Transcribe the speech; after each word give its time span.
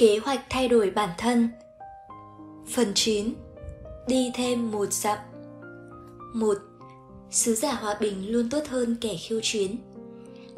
Kế 0.00 0.18
hoạch 0.18 0.40
thay 0.50 0.68
đổi 0.68 0.90
bản 0.90 1.08
thân. 1.18 1.48
Phần 2.74 2.92
9 2.94 3.34
Đi 4.06 4.30
thêm 4.34 4.70
một 4.70 4.92
dặm. 4.92 5.18
Một 6.34 6.58
Sứ 7.30 7.54
giả 7.54 7.72
hòa 7.72 7.96
bình 8.00 8.32
luôn 8.32 8.50
tốt 8.50 8.62
hơn 8.68 8.96
kẻ 9.00 9.16
khiêu 9.16 9.40
chiến. 9.42 9.76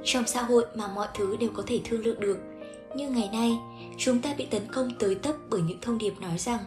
Trong 0.05 0.27
xã 0.27 0.43
hội 0.43 0.65
mà 0.75 0.89
mọi 0.89 1.09
thứ 1.15 1.37
đều 1.37 1.51
có 1.55 1.63
thể 1.67 1.81
thương 1.85 2.05
lượng 2.07 2.21
được 2.21 2.39
Như 2.97 3.11
ngày 3.11 3.29
nay, 3.33 3.59
chúng 3.99 4.23
ta 4.23 4.35
bị 4.39 4.47
tấn 4.47 4.63
công 4.73 4.91
tới 4.99 5.15
tấp 5.15 5.37
bởi 5.51 5.63
những 5.63 5.81
thông 5.81 5.99
điệp 5.99 6.15
nói 6.21 6.39
rằng 6.39 6.61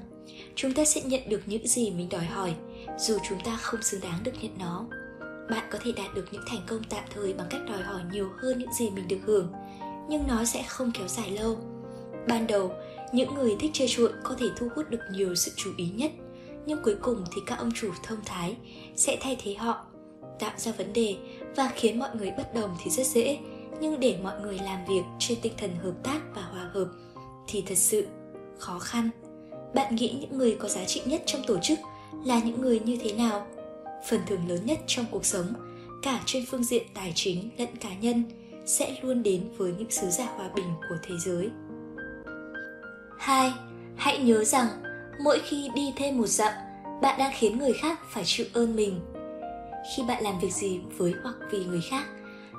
Chúng 0.56 0.74
ta 0.74 0.86
sẽ 0.86 1.02
nhận 1.02 1.30
được 1.30 1.42
những 1.46 1.68
gì 1.68 1.92
mình 1.92 2.10
đòi 2.10 2.26
hỏi 2.26 2.56
Dù 3.00 3.18
chúng 3.30 3.40
ta 3.44 3.58
không 3.62 3.82
xứng 3.82 4.02
đáng 4.02 4.20
được 4.24 4.34
nhận 4.42 4.58
nó. 4.60 4.86
Bạn 5.50 5.68
có 5.72 5.80
thể 5.84 5.92
đạt 5.92 6.16
được 6.16 6.26
những 6.32 6.44
thành 6.48 6.62
công 6.68 6.84
tạm 6.90 7.04
thời 7.16 7.34
bằng 7.34 7.48
cách 7.50 7.62
đòi 7.68 7.84
hỏi 7.84 8.02
nhiều 8.12 8.30
hơn 8.38 8.60
những 8.60 8.74
gì 8.74 8.90
mình 8.90 9.08
được 9.08 9.20
hưởng 9.26 9.52
Nhưng 10.10 10.28
nó 10.28 10.46
sẽ 10.46 10.64
không 10.68 10.92
kéo 10.94 11.08
dài 11.08 11.32
lâu. 11.32 11.75
Ban 12.28 12.48
đầu, 12.48 12.72
những 13.14 13.34
người 13.36 13.56
thích 13.60 13.72
chơi 13.74 13.88
chuộng 13.88 14.12
có 14.24 14.36
thể 14.40 14.46
thu 14.58 14.68
hút 14.76 14.90
được 14.90 15.02
nhiều 15.12 15.36
sự 15.36 15.52
chú 15.56 15.72
ý 15.78 15.90
nhất 15.96 16.12
nhưng 16.66 16.84
cuối 16.84 16.96
cùng 17.02 17.24
thì 17.36 17.42
các 17.46 17.60
ông 17.60 17.72
chủ 17.76 17.92
thông 18.04 18.20
thái 18.26 18.56
sẽ 18.96 19.18
thay 19.22 19.38
thế 19.44 19.56
họ 19.56 19.86
tạo 20.40 20.52
ra 20.58 20.72
vấn 20.72 20.94
đề 20.94 21.16
và 21.56 21.72
khiến 21.76 22.00
mọi 22.00 22.10
người 22.16 22.32
bất 22.38 22.54
đồng 22.54 22.70
thì 22.84 22.92
rất 22.92 23.08
dễ. 23.08 23.38
Nhưng 23.82 24.00
để 24.00 24.18
mọi 24.24 24.42
người 24.42 24.60
làm 24.60 24.86
việc 24.86 25.02
trên 25.20 25.38
tinh 25.42 25.54
thần 25.58 25.76
hợp 25.76 25.94
tác 26.04 26.22
và 26.36 26.42
hòa 26.42 26.70
hợp 26.74 26.88
thì 27.48 27.64
thật 27.68 27.78
sự 27.78 28.08
khó 28.60 28.80
khăn. 28.80 29.10
Bạn 29.74 29.96
nghĩ 29.96 30.18
những 30.22 30.38
người 30.38 30.56
có 30.60 30.68
giá 30.68 30.86
trị 30.86 31.02
nhất 31.06 31.24
trong 31.26 31.42
tổ 31.48 31.58
chức 31.64 31.80
là 32.26 32.42
những 32.46 32.62
người 32.62 32.80
như 32.80 32.98
thế 33.02 33.14
nào? 33.14 33.48
Phần 34.10 34.20
thưởng 34.28 34.50
lớn 34.50 34.66
nhất 34.66 34.80
trong 34.88 35.06
cuộc 35.12 35.26
sống 35.26 35.46
cả 36.04 36.24
trên 36.26 36.46
phương 36.52 36.64
diện 36.64 36.84
tài 36.94 37.12
chính 37.16 37.50
lẫn 37.58 37.76
cá 37.76 37.90
nhân 38.02 38.24
sẽ 38.66 38.96
luôn 39.02 39.24
đến 39.24 39.50
với 39.58 39.74
những 39.78 39.92
sứ 39.92 40.10
giả 40.10 40.26
hòa 40.36 40.50
bình 40.56 40.74
của 40.90 40.96
thế 41.04 41.16
giới. 41.26 41.50
2. 43.20 43.54
Hãy 43.98 44.18
nhớ 44.18 44.44
rằng 44.44 44.68
mỗi 45.24 45.40
khi 45.40 45.70
đi 45.76 45.94
thêm 45.96 46.18
một 46.18 46.28
dặm, 46.28 46.54
bạn 47.02 47.20
đang 47.20 47.32
khiến 47.38 47.60
người 47.60 47.74
khác 47.74 48.00
phải 48.10 48.24
chịu 48.26 48.46
ơn 48.54 48.76
mình. 48.76 49.00
Khi 49.96 50.04
bạn 50.08 50.24
làm 50.24 50.40
việc 50.40 50.54
gì 50.54 50.80
với 50.98 51.14
hoặc 51.24 51.36
vì 51.52 51.66
người 51.66 51.82
khác, 51.90 52.06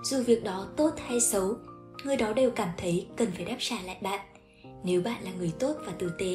dù 0.05 0.23
việc 0.23 0.45
đó 0.45 0.67
tốt 0.77 0.91
hay 1.07 1.21
xấu, 1.21 1.55
người 2.05 2.17
đó 2.17 2.33
đều 2.33 2.51
cảm 2.51 2.69
thấy 2.79 3.07
cần 3.17 3.29
phải 3.37 3.45
đáp 3.45 3.57
trả 3.59 3.77
lại 3.87 3.97
bạn. 4.01 4.21
Nếu 4.85 5.01
bạn 5.01 5.25
là 5.25 5.31
người 5.39 5.53
tốt 5.59 5.75
và 5.87 5.93
tử 5.99 6.13
tế, 6.19 6.35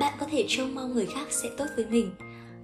bạn 0.00 0.14
có 0.20 0.26
thể 0.30 0.44
trông 0.48 0.74
mong 0.74 0.94
người 0.94 1.06
khác 1.06 1.26
sẽ 1.30 1.48
tốt 1.56 1.66
với 1.76 1.86
mình. 1.86 2.10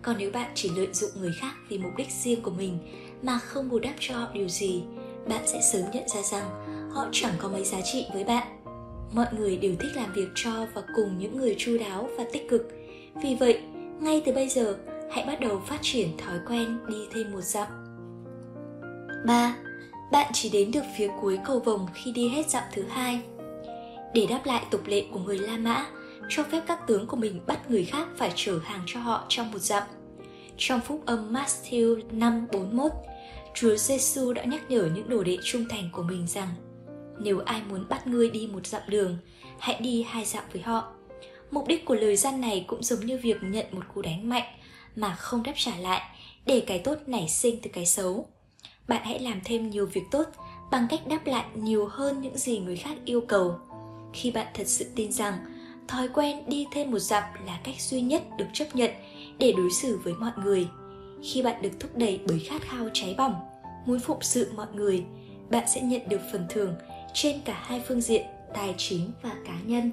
Còn 0.03 0.17
nếu 0.19 0.31
bạn 0.31 0.51
chỉ 0.55 0.71
lợi 0.77 0.89
dụng 0.93 1.11
người 1.21 1.33
khác 1.41 1.53
vì 1.69 1.79
mục 1.79 1.93
đích 1.97 2.11
riêng 2.11 2.43
của 2.43 2.51
mình 2.51 2.79
mà 3.23 3.39
không 3.39 3.69
bù 3.69 3.79
đắp 3.79 3.95
cho 4.01 4.15
họ 4.15 4.29
điều 4.35 4.49
gì, 4.49 4.83
bạn 5.29 5.47
sẽ 5.47 5.61
sớm 5.73 5.83
nhận 5.93 6.09
ra 6.09 6.23
rằng 6.23 6.51
họ 6.95 7.07
chẳng 7.13 7.35
có 7.39 7.49
mấy 7.49 7.65
giá 7.65 7.81
trị 7.81 8.07
với 8.13 8.25
bạn 8.25 8.56
mọi 9.13 9.27
người 9.39 9.57
đều 9.57 9.73
thích 9.81 9.97
làm 9.97 10.13
việc 10.13 10.29
cho 10.35 10.67
và 10.75 10.83
cùng 10.97 11.19
những 11.19 11.37
người 11.37 11.55
chu 11.59 11.79
đáo 11.79 12.09
và 12.19 12.25
tích 12.33 12.49
cực 12.49 12.69
vì 13.23 13.35
vậy 13.41 13.61
ngay 14.01 14.23
từ 14.27 14.33
bây 14.33 14.49
giờ 14.49 14.77
hãy 15.11 15.25
bắt 15.27 15.41
đầu 15.41 15.63
phát 15.67 15.79
triển 15.83 16.09
thói 16.19 16.39
quen 16.49 16.79
đi 16.89 16.99
thêm 17.15 17.33
một 17.33 17.41
dặm 17.41 17.69
3. 19.27 19.57
Bạn 20.13 20.31
chỉ 20.35 20.49
đến 20.49 20.71
được 20.71 20.85
phía 20.99 21.11
cuối 21.21 21.39
cầu 21.45 21.59
vồng 21.59 21.87
khi 21.95 22.13
đi 22.13 22.29
hết 22.29 22.51
dặm 22.51 22.63
thứ 22.75 22.83
hai. 22.83 23.21
Để 24.15 24.27
đáp 24.31 24.41
lại 24.45 24.65
tục 24.71 24.81
lệ 24.87 25.05
của 25.13 25.19
người 25.19 25.39
La 25.39 25.57
Mã, 25.57 25.87
cho 26.29 26.43
phép 26.43 26.63
các 26.67 26.87
tướng 26.87 27.07
của 27.07 27.17
mình 27.17 27.41
bắt 27.47 27.71
người 27.71 27.85
khác 27.85 28.09
phải 28.17 28.33
chở 28.35 28.59
hàng 28.65 28.83
cho 28.87 29.01
họ 29.01 29.25
trong 29.29 29.51
một 29.51 29.59
dặm. 29.59 29.83
Trong 30.57 30.81
phúc 30.81 31.03
âm 31.07 31.33
Matthew 31.33 32.01
5:41, 32.11 32.89
Chúa 33.55 33.77
Giêsu 33.77 34.33
đã 34.33 34.45
nhắc 34.45 34.71
nhở 34.71 34.89
những 34.95 35.09
đồ 35.09 35.23
đệ 35.25 35.39
trung 35.43 35.65
thành 35.69 35.89
của 35.93 36.03
mình 36.03 36.27
rằng 36.27 36.49
nếu 37.21 37.41
ai 37.41 37.63
muốn 37.71 37.89
bắt 37.89 38.07
ngươi 38.07 38.31
đi 38.31 38.49
một 38.53 38.67
dặm 38.67 38.83
đường, 38.89 39.19
hãy 39.59 39.81
đi 39.81 40.03
hai 40.03 40.25
dặm 40.25 40.45
với 40.53 40.63
họ. 40.63 40.93
Mục 41.51 41.67
đích 41.69 41.85
của 41.85 41.95
lời 41.95 42.17
gian 42.17 42.41
này 42.41 42.65
cũng 42.67 42.83
giống 42.83 43.07
như 43.07 43.19
việc 43.19 43.37
nhận 43.43 43.67
một 43.73 43.83
cú 43.95 44.03
đánh 44.03 44.29
mạnh 44.29 44.47
mà 44.97 45.15
không 45.15 45.43
đáp 45.43 45.53
trả 45.57 45.77
lại 45.77 46.03
để 46.47 46.63
cái 46.67 46.79
tốt 46.79 46.99
nảy 47.07 47.29
sinh 47.29 47.59
từ 47.63 47.71
cái 47.73 47.87
xấu. 47.87 48.27
Bạn 48.89 49.03
hãy 49.05 49.19
làm 49.19 49.41
thêm 49.45 49.71
nhiều 49.71 49.87
việc 49.87 50.05
tốt 50.11 50.25
bằng 50.71 50.87
cách 50.91 51.07
đáp 51.07 51.27
lại 51.27 51.45
nhiều 51.55 51.87
hơn 51.87 52.21
những 52.21 52.39
gì 52.39 52.59
người 52.59 52.77
khác 52.77 52.97
yêu 53.05 53.21
cầu. 53.21 53.59
Khi 54.13 54.31
bạn 54.31 54.47
thật 54.55 54.67
sự 54.67 54.87
tin 54.95 55.13
rằng 55.13 55.35
thói 55.89 56.09
quen 56.09 56.43
đi 56.49 56.67
thêm 56.73 56.91
một 56.91 56.99
dặm 56.99 57.23
là 57.47 57.61
cách 57.65 57.81
duy 57.81 58.01
nhất 58.01 58.23
được 58.39 58.47
chấp 58.53 58.77
nhận 58.77 58.91
để 59.39 59.53
đối 59.57 59.71
xử 59.71 60.01
với 60.05 60.15
mọi 60.15 60.33
người. 60.45 60.69
Khi 61.25 61.43
bạn 61.43 61.63
được 61.63 61.73
thúc 61.81 61.97
đẩy 61.97 62.21
bởi 62.29 62.39
khát 62.39 62.63
khao 62.63 62.89
cháy 62.93 63.15
bỏng, 63.19 63.35
muốn 63.87 64.01
phụng 64.01 64.23
sự 64.23 64.51
mọi 64.57 64.67
người, 64.75 65.05
bạn 65.51 65.65
sẽ 65.75 65.81
nhận 65.81 66.09
được 66.09 66.21
phần 66.33 66.47
thưởng 66.49 66.75
trên 67.17 67.41
cả 67.45 67.63
hai 67.63 67.83
phương 67.89 68.01
diện 68.01 68.23
tài 68.55 68.75
chính 68.79 69.11
và 69.23 69.31
cá 69.45 69.61
nhân. 69.67 69.91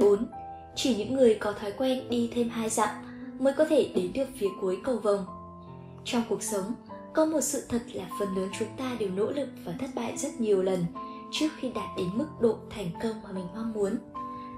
4. 0.00 0.26
Chỉ 0.74 0.96
những 0.96 1.14
người 1.14 1.34
có 1.34 1.52
thói 1.52 1.72
quen 1.72 2.08
đi 2.10 2.30
thêm 2.34 2.48
hai 2.48 2.68
dặm 2.68 2.88
mới 3.38 3.52
có 3.52 3.64
thể 3.64 3.90
đến 3.94 4.12
được 4.12 4.28
phía 4.38 4.48
cuối 4.60 4.78
cầu 4.84 4.96
vồng. 4.96 5.26
Trong 6.04 6.22
cuộc 6.28 6.42
sống, 6.42 6.74
có 7.14 7.24
một 7.24 7.40
sự 7.40 7.64
thật 7.68 7.82
là 7.92 8.04
phần 8.18 8.36
lớn 8.36 8.48
chúng 8.58 8.68
ta 8.76 8.96
đều 8.98 9.08
nỗ 9.10 9.30
lực 9.30 9.48
và 9.64 9.74
thất 9.80 9.90
bại 9.94 10.16
rất 10.16 10.40
nhiều 10.40 10.62
lần 10.62 10.84
trước 11.32 11.48
khi 11.56 11.70
đạt 11.74 11.96
đến 11.96 12.08
mức 12.14 12.28
độ 12.40 12.56
thành 12.70 12.90
công 13.02 13.22
mà 13.22 13.32
mình 13.32 13.46
mong 13.54 13.72
muốn. 13.72 13.96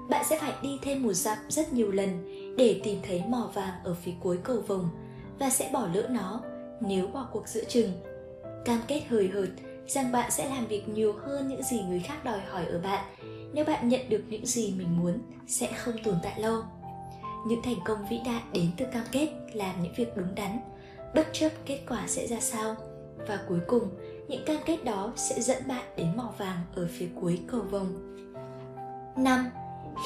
Bạn 0.09 0.25
sẽ 0.29 0.39
phải 0.39 0.53
đi 0.61 0.79
thêm 0.81 1.03
một 1.03 1.13
dặm 1.13 1.37
rất 1.49 1.73
nhiều 1.73 1.91
lần 1.91 2.09
để 2.57 2.81
tìm 2.83 2.99
thấy 3.07 3.23
mỏ 3.27 3.51
vàng 3.53 3.83
ở 3.83 3.95
phía 4.03 4.13
cuối 4.19 4.37
cầu 4.43 4.61
vồng 4.67 4.89
và 5.39 5.49
sẽ 5.49 5.69
bỏ 5.73 5.87
lỡ 5.93 6.07
nó 6.09 6.41
nếu 6.81 7.07
bỏ 7.07 7.27
cuộc 7.31 7.47
giữa 7.47 7.63
chừng. 7.63 7.91
Cam 8.65 8.79
kết 8.87 9.03
hời 9.09 9.27
hợt 9.27 9.49
rằng 9.87 10.11
bạn 10.11 10.31
sẽ 10.31 10.49
làm 10.49 10.67
việc 10.67 10.89
nhiều 10.89 11.13
hơn 11.13 11.47
những 11.47 11.63
gì 11.63 11.81
người 11.81 11.99
khác 11.99 12.23
đòi 12.25 12.39
hỏi 12.39 12.65
ở 12.65 12.79
bạn 12.79 13.05
nếu 13.53 13.65
bạn 13.65 13.89
nhận 13.89 14.09
được 14.09 14.23
những 14.29 14.45
gì 14.45 14.73
mình 14.77 14.99
muốn 14.99 15.19
sẽ 15.47 15.71
không 15.73 15.95
tồn 16.03 16.15
tại 16.23 16.39
lâu 16.39 16.61
những 17.47 17.61
thành 17.61 17.79
công 17.85 18.07
vĩ 18.09 18.19
đại 18.25 18.41
đến 18.53 18.71
từ 18.77 18.85
cam 18.93 19.03
kết 19.11 19.29
làm 19.53 19.83
những 19.83 19.93
việc 19.93 20.17
đúng 20.17 20.35
đắn 20.35 20.59
bất 21.15 21.27
chấp 21.33 21.49
kết 21.65 21.79
quả 21.89 22.03
sẽ 22.07 22.27
ra 22.27 22.39
sao 22.39 22.75
và 23.27 23.39
cuối 23.47 23.59
cùng 23.67 23.89
những 24.27 24.45
cam 24.45 24.57
kết 24.65 24.83
đó 24.83 25.13
sẽ 25.15 25.41
dẫn 25.41 25.67
bạn 25.67 25.83
đến 25.97 26.07
mỏ 26.17 26.33
vàng 26.37 26.57
ở 26.75 26.87
phía 26.91 27.07
cuối 27.21 27.39
cầu 27.47 27.61
vồng 27.61 28.17
5. 29.17 29.49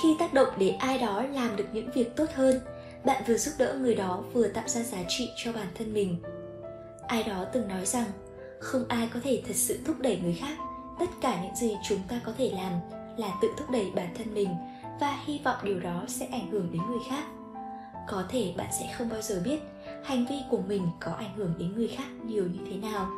Khi 0.02 0.16
tác 0.20 0.34
động 0.34 0.47
để 0.58 0.70
ai 0.70 0.97
đó 0.97 1.24
làm 1.34 1.56
được 1.56 1.66
những 1.74 1.91
việc 1.91 2.16
tốt 2.16 2.25
hơn, 2.34 2.59
bạn 3.06 3.24
vừa 3.28 3.38
giúp 3.38 3.52
đỡ 3.58 3.74
người 3.74 3.96
đó 3.96 4.24
vừa 4.34 4.47
tạo 4.47 4.68
ra 4.68 4.84
giá 4.84 4.97
trị 5.08 5.30
cho 5.36 5.53
bản 5.53 5.68
thân 5.75 5.94
mình. 5.94 6.18
Ai 7.08 7.24
đó 7.24 7.46
từng 7.53 7.68
nói 7.68 7.86
rằng 7.86 8.06
không 8.61 8.85
ai 8.88 9.09
có 9.13 9.19
thể 9.23 9.44
thật 9.47 9.55
sự 9.55 9.79
thúc 9.85 9.95
đẩy 9.99 10.19
người 10.23 10.33
khác. 10.33 10.57
Tất 10.99 11.09
cả 11.22 11.44
những 11.44 11.55
gì 11.55 11.77
chúng 11.83 11.99
ta 12.07 12.22
có 12.25 12.33
thể 12.38 12.51
làm 12.55 12.72
là 13.17 13.38
tự 13.41 13.47
thúc 13.57 13.69
đẩy 13.69 13.91
bản 13.95 14.13
thân 14.17 14.33
mình 14.33 14.49
và 14.99 15.19
hy 15.25 15.39
vọng 15.44 15.57
điều 15.63 15.79
đó 15.79 16.05
sẽ 16.07 16.25
ảnh 16.25 16.51
hưởng 16.51 16.69
đến 16.72 16.81
người 16.89 17.01
khác. 17.09 17.23
Có 18.07 18.23
thể 18.29 18.53
bạn 18.57 18.67
sẽ 18.79 18.94
không 18.97 19.09
bao 19.09 19.22
giờ 19.22 19.41
biết 19.45 19.59
hành 20.03 20.25
vi 20.29 20.35
của 20.49 20.61
mình 20.67 20.88
có 20.99 21.11
ảnh 21.11 21.35
hưởng 21.35 21.53
đến 21.59 21.75
người 21.75 21.88
khác 21.88 22.07
nhiều 22.25 22.44
như 22.44 22.59
thế 22.72 22.77
nào. 22.77 23.09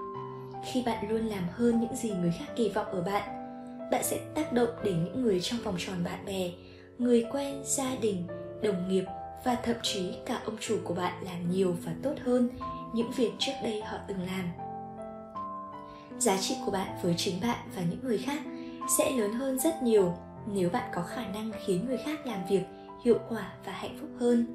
Khi 0.72 0.84
bạn 0.86 1.10
luôn 1.10 1.26
làm 1.26 1.44
hơn 1.52 1.80
những 1.80 1.96
gì 1.96 2.12
người 2.12 2.34
khác 2.40 2.46
kỳ 2.56 2.70
vọng 2.70 2.86
ở 2.86 3.02
bạn 3.02 3.44
bạn 3.92 4.04
sẽ 4.04 4.20
tác 4.36 4.54
động 4.54 4.70
đến 4.84 5.04
những 5.04 5.22
người 5.22 5.40
trong 5.42 5.60
vòng 5.64 5.76
tròn 5.78 6.04
bạn 6.04 6.26
bè, 6.26 6.52
người 6.98 7.26
quen, 7.32 7.64
gia 7.66 7.96
đình, 7.96 8.28
đồng 8.62 8.90
nghiệp 8.90 9.04
và 9.44 9.56
thậm 9.64 9.76
chí 9.84 10.16
cả 10.26 10.42
ông 10.46 10.58
chủ 10.60 10.78
của 10.84 10.94
bạn 10.94 11.24
làm 11.26 11.52
nhiều 11.52 11.76
và 11.86 11.92
tốt 12.04 12.14
hơn 12.26 12.50
những 12.94 13.12
việc 13.12 13.32
trước 13.40 13.52
đây 13.64 13.82
họ 13.82 13.98
từng 14.08 14.22
làm 14.22 14.63
giá 16.20 16.38
trị 16.38 16.56
của 16.66 16.72
bạn 16.72 16.98
với 17.04 17.14
chính 17.18 17.42
bạn 17.42 17.58
và 17.76 17.82
những 17.90 18.00
người 18.04 18.18
khác 18.18 18.42
sẽ 18.98 19.12
lớn 19.12 19.34
hơn 19.34 19.60
rất 19.60 19.84
nhiều 19.84 20.14
nếu 20.48 20.70
bạn 20.70 20.92
có 20.96 21.02
khả 21.02 21.26
năng 21.28 21.52
khiến 21.66 21.86
người 21.88 21.98
khác 21.98 22.26
làm 22.26 22.40
việc 22.50 22.64
hiệu 23.04 23.18
quả 23.30 23.54
và 23.66 23.72
hạnh 23.72 23.98
phúc 24.02 24.10
hơn. 24.20 24.46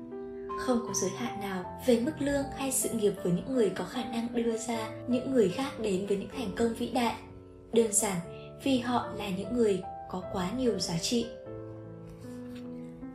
Không 0.60 0.80
có 0.86 0.94
giới 0.94 1.10
hạn 1.10 1.40
nào 1.40 1.80
về 1.86 2.00
mức 2.00 2.12
lương 2.18 2.44
hay 2.56 2.72
sự 2.72 2.88
nghiệp 2.88 3.12
với 3.22 3.32
những 3.32 3.54
người 3.54 3.70
có 3.70 3.84
khả 3.84 4.04
năng 4.04 4.28
đưa 4.32 4.56
ra 4.56 4.88
những 5.08 5.32
người 5.32 5.48
khác 5.48 5.80
đến 5.80 6.06
với 6.06 6.16
những 6.16 6.30
thành 6.36 6.50
công 6.56 6.74
vĩ 6.74 6.90
đại. 6.90 7.14
Đơn 7.72 7.92
giản 7.92 8.16
vì 8.62 8.78
họ 8.78 9.08
là 9.16 9.28
những 9.28 9.56
người 9.56 9.82
có 10.10 10.22
quá 10.32 10.50
nhiều 10.58 10.78
giá 10.78 10.98
trị. 10.98 11.26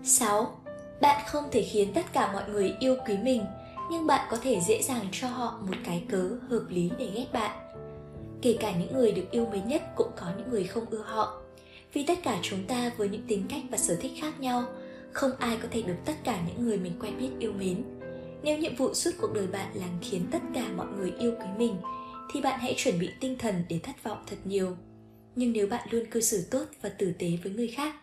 6. 0.04 0.58
Bạn 1.02 1.22
không 1.28 1.44
thể 1.52 1.62
khiến 1.62 1.94
tất 1.94 2.14
cả 2.14 2.34
mọi 2.34 2.50
người 2.50 2.76
yêu 2.80 2.96
quý 3.08 3.18
mình, 3.18 3.46
nhưng 3.92 4.08
bạn 4.08 4.28
có 4.32 4.38
thể 4.44 4.62
dễ 4.68 4.82
dàng 4.82 5.06
cho 5.12 5.28
họ 5.28 5.60
một 5.68 5.78
cái 5.86 6.04
cớ 6.10 6.30
hợp 6.50 6.64
lý 6.70 6.92
để 7.00 7.12
ghét 7.16 7.26
bạn 7.34 7.52
kể 8.44 8.58
cả 8.60 8.74
những 8.80 8.94
người 8.94 9.12
được 9.12 9.32
yêu 9.32 9.48
mến 9.52 9.68
nhất 9.68 9.82
cũng 9.96 10.12
có 10.16 10.26
những 10.38 10.50
người 10.50 10.64
không 10.64 10.86
ưa 10.90 11.04
họ. 11.06 11.42
Vì 11.94 12.04
tất 12.08 12.20
cả 12.24 12.40
chúng 12.42 12.64
ta 12.68 12.92
với 12.98 13.10
những 13.10 13.28
tính 13.28 13.46
cách 13.50 13.62
và 13.72 13.78
sở 13.78 13.96
thích 13.96 14.12
khác 14.22 14.40
nhau, 14.40 14.64
không 15.12 15.32
ai 15.40 15.58
có 15.62 15.68
thể 15.72 15.82
được 15.82 15.96
tất 16.06 16.14
cả 16.24 16.44
những 16.48 16.66
người 16.66 16.78
mình 16.78 16.94
quen 17.02 17.18
biết 17.20 17.30
yêu 17.40 17.54
mến. 17.54 17.84
Nếu 18.44 18.58
nhiệm 18.58 18.76
vụ 18.76 18.94
suốt 18.94 19.12
cuộc 19.22 19.34
đời 19.34 19.48
bạn 19.48 19.72
là 19.74 19.86
khiến 20.02 20.26
tất 20.32 20.40
cả 20.54 20.68
mọi 20.78 20.88
người 20.98 21.14
yêu 21.20 21.32
quý 21.40 21.46
mình, 21.58 21.76
thì 22.34 22.42
bạn 22.42 22.60
hãy 22.60 22.74
chuẩn 22.78 23.00
bị 23.00 23.10
tinh 23.20 23.38
thần 23.38 23.64
để 23.70 23.80
thất 23.84 24.04
vọng 24.04 24.24
thật 24.28 24.38
nhiều. 24.46 24.76
Nhưng 25.36 25.54
nếu 25.54 25.68
bạn 25.68 25.88
luôn 25.92 26.06
cư 26.12 26.22
xử 26.22 26.44
tốt 26.52 26.66
và 26.82 26.90
tử 26.90 27.14
tế 27.20 27.28
với 27.44 27.54
người 27.54 27.68
khác, 27.68 27.96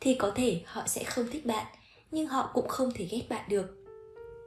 thì 0.00 0.14
có 0.14 0.32
thể 0.34 0.60
họ 0.64 0.82
sẽ 0.86 1.04
không 1.04 1.26
thích 1.32 1.46
bạn, 1.46 1.66
nhưng 2.10 2.26
họ 2.26 2.50
cũng 2.54 2.68
không 2.68 2.90
thể 2.94 3.08
ghét 3.10 3.22
bạn 3.28 3.48
được. 3.48 3.84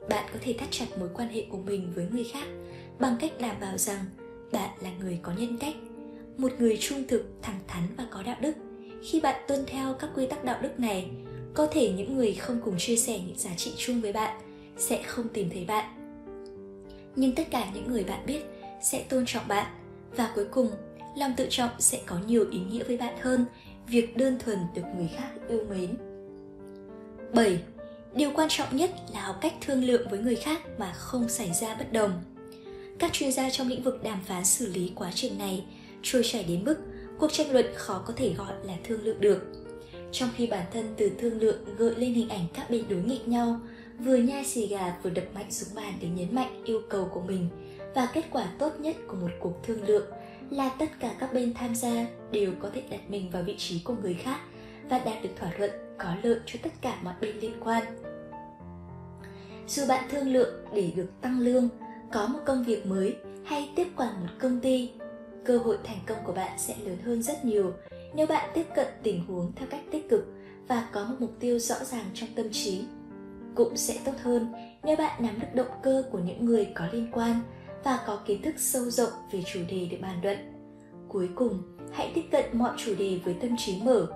Bạn 0.08 0.30
có 0.32 0.38
thể 0.42 0.54
thắt 0.58 0.68
chặt 0.70 0.86
mối 0.98 1.08
quan 1.14 1.28
hệ 1.28 1.46
của 1.50 1.58
mình 1.58 1.92
với 1.94 2.06
người 2.12 2.24
khác 2.32 2.46
bằng 2.98 3.16
cách 3.20 3.32
đảm 3.40 3.56
bảo 3.60 3.78
rằng 3.78 4.04
bạn 4.52 4.70
là 4.80 4.90
người 5.00 5.20
có 5.22 5.32
nhân 5.38 5.58
cách, 5.60 5.74
một 6.36 6.52
người 6.58 6.78
trung 6.80 7.04
thực, 7.08 7.24
thẳng 7.42 7.60
thắn 7.68 7.82
và 7.96 8.06
có 8.10 8.22
đạo 8.22 8.36
đức 8.40 8.52
khi 9.02 9.20
bạn 9.20 9.40
tuân 9.48 9.64
theo 9.66 9.94
các 9.94 10.10
quy 10.14 10.26
tắc 10.26 10.44
đạo 10.44 10.58
đức 10.62 10.80
này, 10.80 11.10
có 11.54 11.66
thể 11.66 11.92
những 11.92 12.16
người 12.16 12.34
không 12.34 12.60
cùng 12.64 12.74
chia 12.78 12.96
sẻ 12.96 13.20
những 13.26 13.38
giá 13.38 13.50
trị 13.56 13.72
chung 13.76 14.00
với 14.00 14.12
bạn 14.12 14.40
sẽ 14.76 15.02
không 15.02 15.28
tìm 15.28 15.50
thấy 15.50 15.64
bạn 15.64 16.00
nhưng 17.16 17.34
tất 17.34 17.50
cả 17.50 17.70
những 17.74 17.88
người 17.88 18.04
bạn 18.04 18.26
biết 18.26 18.44
sẽ 18.82 19.04
tôn 19.08 19.24
trọng 19.26 19.48
bạn 19.48 19.66
và 20.16 20.32
cuối 20.34 20.44
cùng, 20.44 20.70
lòng 21.16 21.32
tự 21.36 21.46
trọng 21.50 21.70
sẽ 21.78 22.00
có 22.06 22.16
nhiều 22.26 22.44
ý 22.50 22.60
nghĩa 22.70 22.84
với 22.84 22.96
bạn 22.96 23.14
hơn 23.20 23.44
việc 23.86 24.16
đơn 24.16 24.38
thuần 24.38 24.58
được 24.74 24.82
người 24.96 25.08
khác 25.16 25.30
yêu 25.48 25.64
mến 25.70 25.96
7. 27.34 27.62
Điều 28.14 28.30
quan 28.34 28.48
trọng 28.50 28.76
nhất 28.76 28.90
là 29.14 29.20
học 29.20 29.38
cách 29.40 29.54
thương 29.60 29.84
lượng 29.84 30.08
với 30.10 30.18
người 30.18 30.36
khác 30.36 30.60
mà 30.78 30.92
không 30.92 31.28
xảy 31.28 31.52
ra 31.60 31.74
bất 31.74 31.92
đồng. 31.92 32.22
Các 33.00 33.12
chuyên 33.12 33.32
gia 33.32 33.50
trong 33.50 33.68
lĩnh 33.68 33.82
vực 33.82 34.02
đàm 34.02 34.20
phán 34.26 34.44
xử 34.44 34.72
lý 34.72 34.92
quá 34.94 35.10
trình 35.14 35.38
này 35.38 35.64
trôi 36.02 36.22
chảy 36.24 36.44
đến 36.44 36.64
mức 36.64 36.76
cuộc 37.18 37.32
tranh 37.32 37.50
luận 37.50 37.66
khó 37.74 38.02
có 38.06 38.12
thể 38.16 38.32
gọi 38.32 38.52
là 38.64 38.74
thương 38.84 39.02
lượng 39.02 39.20
được. 39.20 39.46
Trong 40.12 40.28
khi 40.36 40.46
bản 40.46 40.64
thân 40.72 40.94
từ 40.96 41.10
thương 41.18 41.40
lượng 41.40 41.76
gợi 41.78 41.94
lên 41.96 42.14
hình 42.14 42.28
ảnh 42.28 42.46
các 42.54 42.70
bên 42.70 42.84
đối 42.88 43.02
nghịch 43.02 43.28
nhau, 43.28 43.60
vừa 43.98 44.16
nhai 44.16 44.44
xì 44.44 44.66
gà 44.66 44.96
vừa 45.02 45.10
đập 45.10 45.24
mạnh 45.34 45.50
xuống 45.50 45.68
bàn 45.74 45.92
để 46.00 46.08
nhấn 46.08 46.34
mạnh 46.34 46.62
yêu 46.64 46.80
cầu 46.88 47.10
của 47.14 47.20
mình 47.20 47.48
và 47.94 48.08
kết 48.12 48.24
quả 48.30 48.46
tốt 48.58 48.72
nhất 48.80 48.96
của 49.08 49.16
một 49.16 49.30
cuộc 49.40 49.62
thương 49.62 49.82
lượng 49.82 50.06
là 50.50 50.68
tất 50.78 50.90
cả 51.00 51.14
các 51.20 51.32
bên 51.32 51.54
tham 51.54 51.74
gia 51.74 52.06
đều 52.32 52.52
có 52.62 52.70
thể 52.74 52.82
đặt 52.90 53.10
mình 53.10 53.30
vào 53.30 53.42
vị 53.42 53.54
trí 53.58 53.80
của 53.84 53.94
người 54.02 54.14
khác 54.14 54.40
và 54.88 54.98
đạt 54.98 55.22
được 55.22 55.30
thỏa 55.36 55.52
thuận 55.58 55.70
có 55.98 56.14
lợi 56.22 56.38
cho 56.46 56.58
tất 56.62 56.70
cả 56.80 56.98
mọi 57.02 57.14
bên 57.20 57.36
liên 57.36 57.54
quan. 57.64 57.84
Dù 59.68 59.86
bạn 59.88 60.04
thương 60.10 60.32
lượng 60.32 60.54
để 60.74 60.92
được 60.96 61.08
tăng 61.20 61.40
lương, 61.40 61.68
có 62.12 62.26
một 62.26 62.38
công 62.44 62.64
việc 62.64 62.86
mới 62.86 63.16
hay 63.44 63.72
tiếp 63.76 63.86
quản 63.96 64.20
một 64.20 64.30
công 64.38 64.60
ty, 64.60 64.90
cơ 65.44 65.58
hội 65.58 65.78
thành 65.84 65.98
công 66.06 66.18
của 66.24 66.32
bạn 66.32 66.58
sẽ 66.58 66.74
lớn 66.84 66.98
hơn 67.04 67.22
rất 67.22 67.44
nhiều 67.44 67.72
nếu 68.14 68.26
bạn 68.26 68.50
tiếp 68.54 68.66
cận 68.74 68.86
tình 69.02 69.24
huống 69.26 69.52
theo 69.56 69.68
cách 69.70 69.80
tích 69.90 70.08
cực 70.08 70.24
và 70.68 70.88
có 70.92 71.04
một 71.04 71.14
mục 71.18 71.30
tiêu 71.40 71.58
rõ 71.58 71.74
ràng 71.84 72.04
trong 72.14 72.28
tâm 72.34 72.46
trí. 72.52 72.84
Cũng 73.54 73.76
sẽ 73.76 73.98
tốt 74.04 74.12
hơn 74.22 74.52
nếu 74.82 74.96
bạn 74.96 75.22
nắm 75.22 75.40
được 75.40 75.46
động 75.54 75.80
cơ 75.82 76.04
của 76.12 76.18
những 76.18 76.44
người 76.44 76.68
có 76.74 76.84
liên 76.92 77.08
quan 77.12 77.40
và 77.84 78.00
có 78.06 78.20
kiến 78.26 78.42
thức 78.42 78.54
sâu 78.58 78.90
rộng 78.90 79.12
về 79.32 79.42
chủ 79.52 79.60
đề 79.68 79.88
để 79.90 79.98
bàn 80.02 80.20
luận. 80.22 80.38
Cuối 81.08 81.28
cùng, 81.34 81.62
hãy 81.92 82.12
tiếp 82.14 82.24
cận 82.30 82.44
mọi 82.52 82.72
chủ 82.76 82.94
đề 82.94 83.20
với 83.24 83.34
tâm 83.34 83.56
trí 83.58 83.82
mở, 83.82 84.06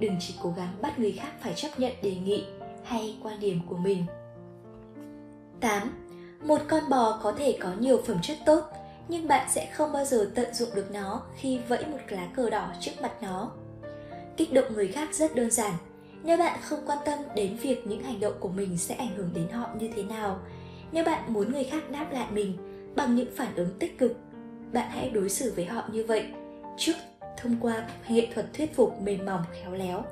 đừng 0.00 0.16
chỉ 0.20 0.34
cố 0.42 0.54
gắng 0.56 0.74
bắt 0.82 0.98
người 0.98 1.12
khác 1.12 1.32
phải 1.40 1.52
chấp 1.56 1.68
nhận 1.78 1.92
đề 2.02 2.14
nghị 2.14 2.44
hay 2.84 3.16
quan 3.22 3.40
điểm 3.40 3.60
của 3.68 3.76
mình. 3.76 4.04
8. 5.60 6.09
Một 6.42 6.60
con 6.68 6.88
bò 6.88 7.20
có 7.22 7.32
thể 7.32 7.58
có 7.60 7.72
nhiều 7.78 8.02
phẩm 8.06 8.16
chất 8.22 8.38
tốt, 8.46 8.62
nhưng 9.08 9.28
bạn 9.28 9.48
sẽ 9.50 9.70
không 9.72 9.92
bao 9.92 10.04
giờ 10.04 10.30
tận 10.34 10.54
dụng 10.54 10.68
được 10.74 10.90
nó 10.92 11.22
khi 11.36 11.60
vẫy 11.68 11.86
một 11.86 11.98
lá 12.08 12.28
cờ 12.36 12.50
đỏ 12.50 12.68
trước 12.80 12.92
mặt 13.02 13.12
nó. 13.22 13.50
Kích 14.36 14.52
động 14.52 14.74
người 14.74 14.88
khác 14.88 15.08
rất 15.14 15.34
đơn 15.34 15.50
giản. 15.50 15.72
Nếu 16.22 16.36
bạn 16.36 16.58
không 16.62 16.78
quan 16.86 16.98
tâm 17.04 17.18
đến 17.34 17.56
việc 17.56 17.86
những 17.86 18.02
hành 18.02 18.20
động 18.20 18.34
của 18.40 18.48
mình 18.48 18.78
sẽ 18.78 18.94
ảnh 18.94 19.16
hưởng 19.16 19.30
đến 19.34 19.48
họ 19.48 19.68
như 19.78 19.90
thế 19.96 20.02
nào, 20.02 20.38
nếu 20.92 21.04
bạn 21.04 21.32
muốn 21.32 21.52
người 21.52 21.64
khác 21.64 21.90
đáp 21.90 22.06
lại 22.12 22.26
mình 22.30 22.56
bằng 22.96 23.14
những 23.14 23.36
phản 23.36 23.54
ứng 23.54 23.78
tích 23.78 23.98
cực, 23.98 24.12
bạn 24.72 24.90
hãy 24.90 25.10
đối 25.10 25.28
xử 25.28 25.52
với 25.56 25.64
họ 25.64 25.82
như 25.92 26.04
vậy 26.04 26.26
trước 26.78 26.94
thông 27.36 27.56
qua 27.60 27.88
nghệ 28.08 28.28
thuật 28.34 28.46
thuyết 28.54 28.74
phục 28.76 29.00
mềm 29.00 29.26
mỏng 29.26 29.42
khéo 29.52 29.72
léo. 29.72 30.04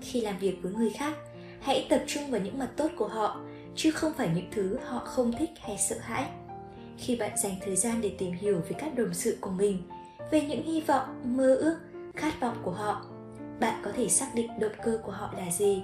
Khi 0.00 0.20
làm 0.20 0.38
việc 0.38 0.56
với 0.62 0.72
người 0.72 0.90
khác, 0.90 1.12
hãy 1.60 1.86
tập 1.90 2.02
trung 2.06 2.30
vào 2.30 2.40
những 2.40 2.58
mặt 2.58 2.68
tốt 2.76 2.88
của 2.96 3.08
họ 3.08 3.40
chứ 3.76 3.90
không 3.90 4.12
phải 4.16 4.30
những 4.34 4.48
thứ 4.50 4.78
họ 4.84 4.98
không 4.98 5.32
thích 5.38 5.50
hay 5.60 5.78
sợ 5.78 5.96
hãi. 6.00 6.24
Khi 6.98 7.16
bạn 7.16 7.30
dành 7.42 7.54
thời 7.64 7.76
gian 7.76 8.00
để 8.00 8.14
tìm 8.18 8.32
hiểu 8.32 8.60
về 8.68 8.76
các 8.78 8.94
đồng 8.94 9.14
sự 9.14 9.36
của 9.40 9.50
mình, 9.50 9.82
về 10.30 10.40
những 10.40 10.62
hy 10.62 10.80
vọng, 10.80 11.36
mơ 11.36 11.54
ước, 11.54 11.76
khát 12.16 12.40
vọng 12.40 12.56
của 12.62 12.70
họ, 12.70 13.06
bạn 13.60 13.80
có 13.84 13.92
thể 13.92 14.08
xác 14.08 14.26
định 14.34 14.50
động 14.60 14.72
cơ 14.84 14.98
của 15.02 15.12
họ 15.12 15.34
là 15.36 15.50
gì. 15.50 15.82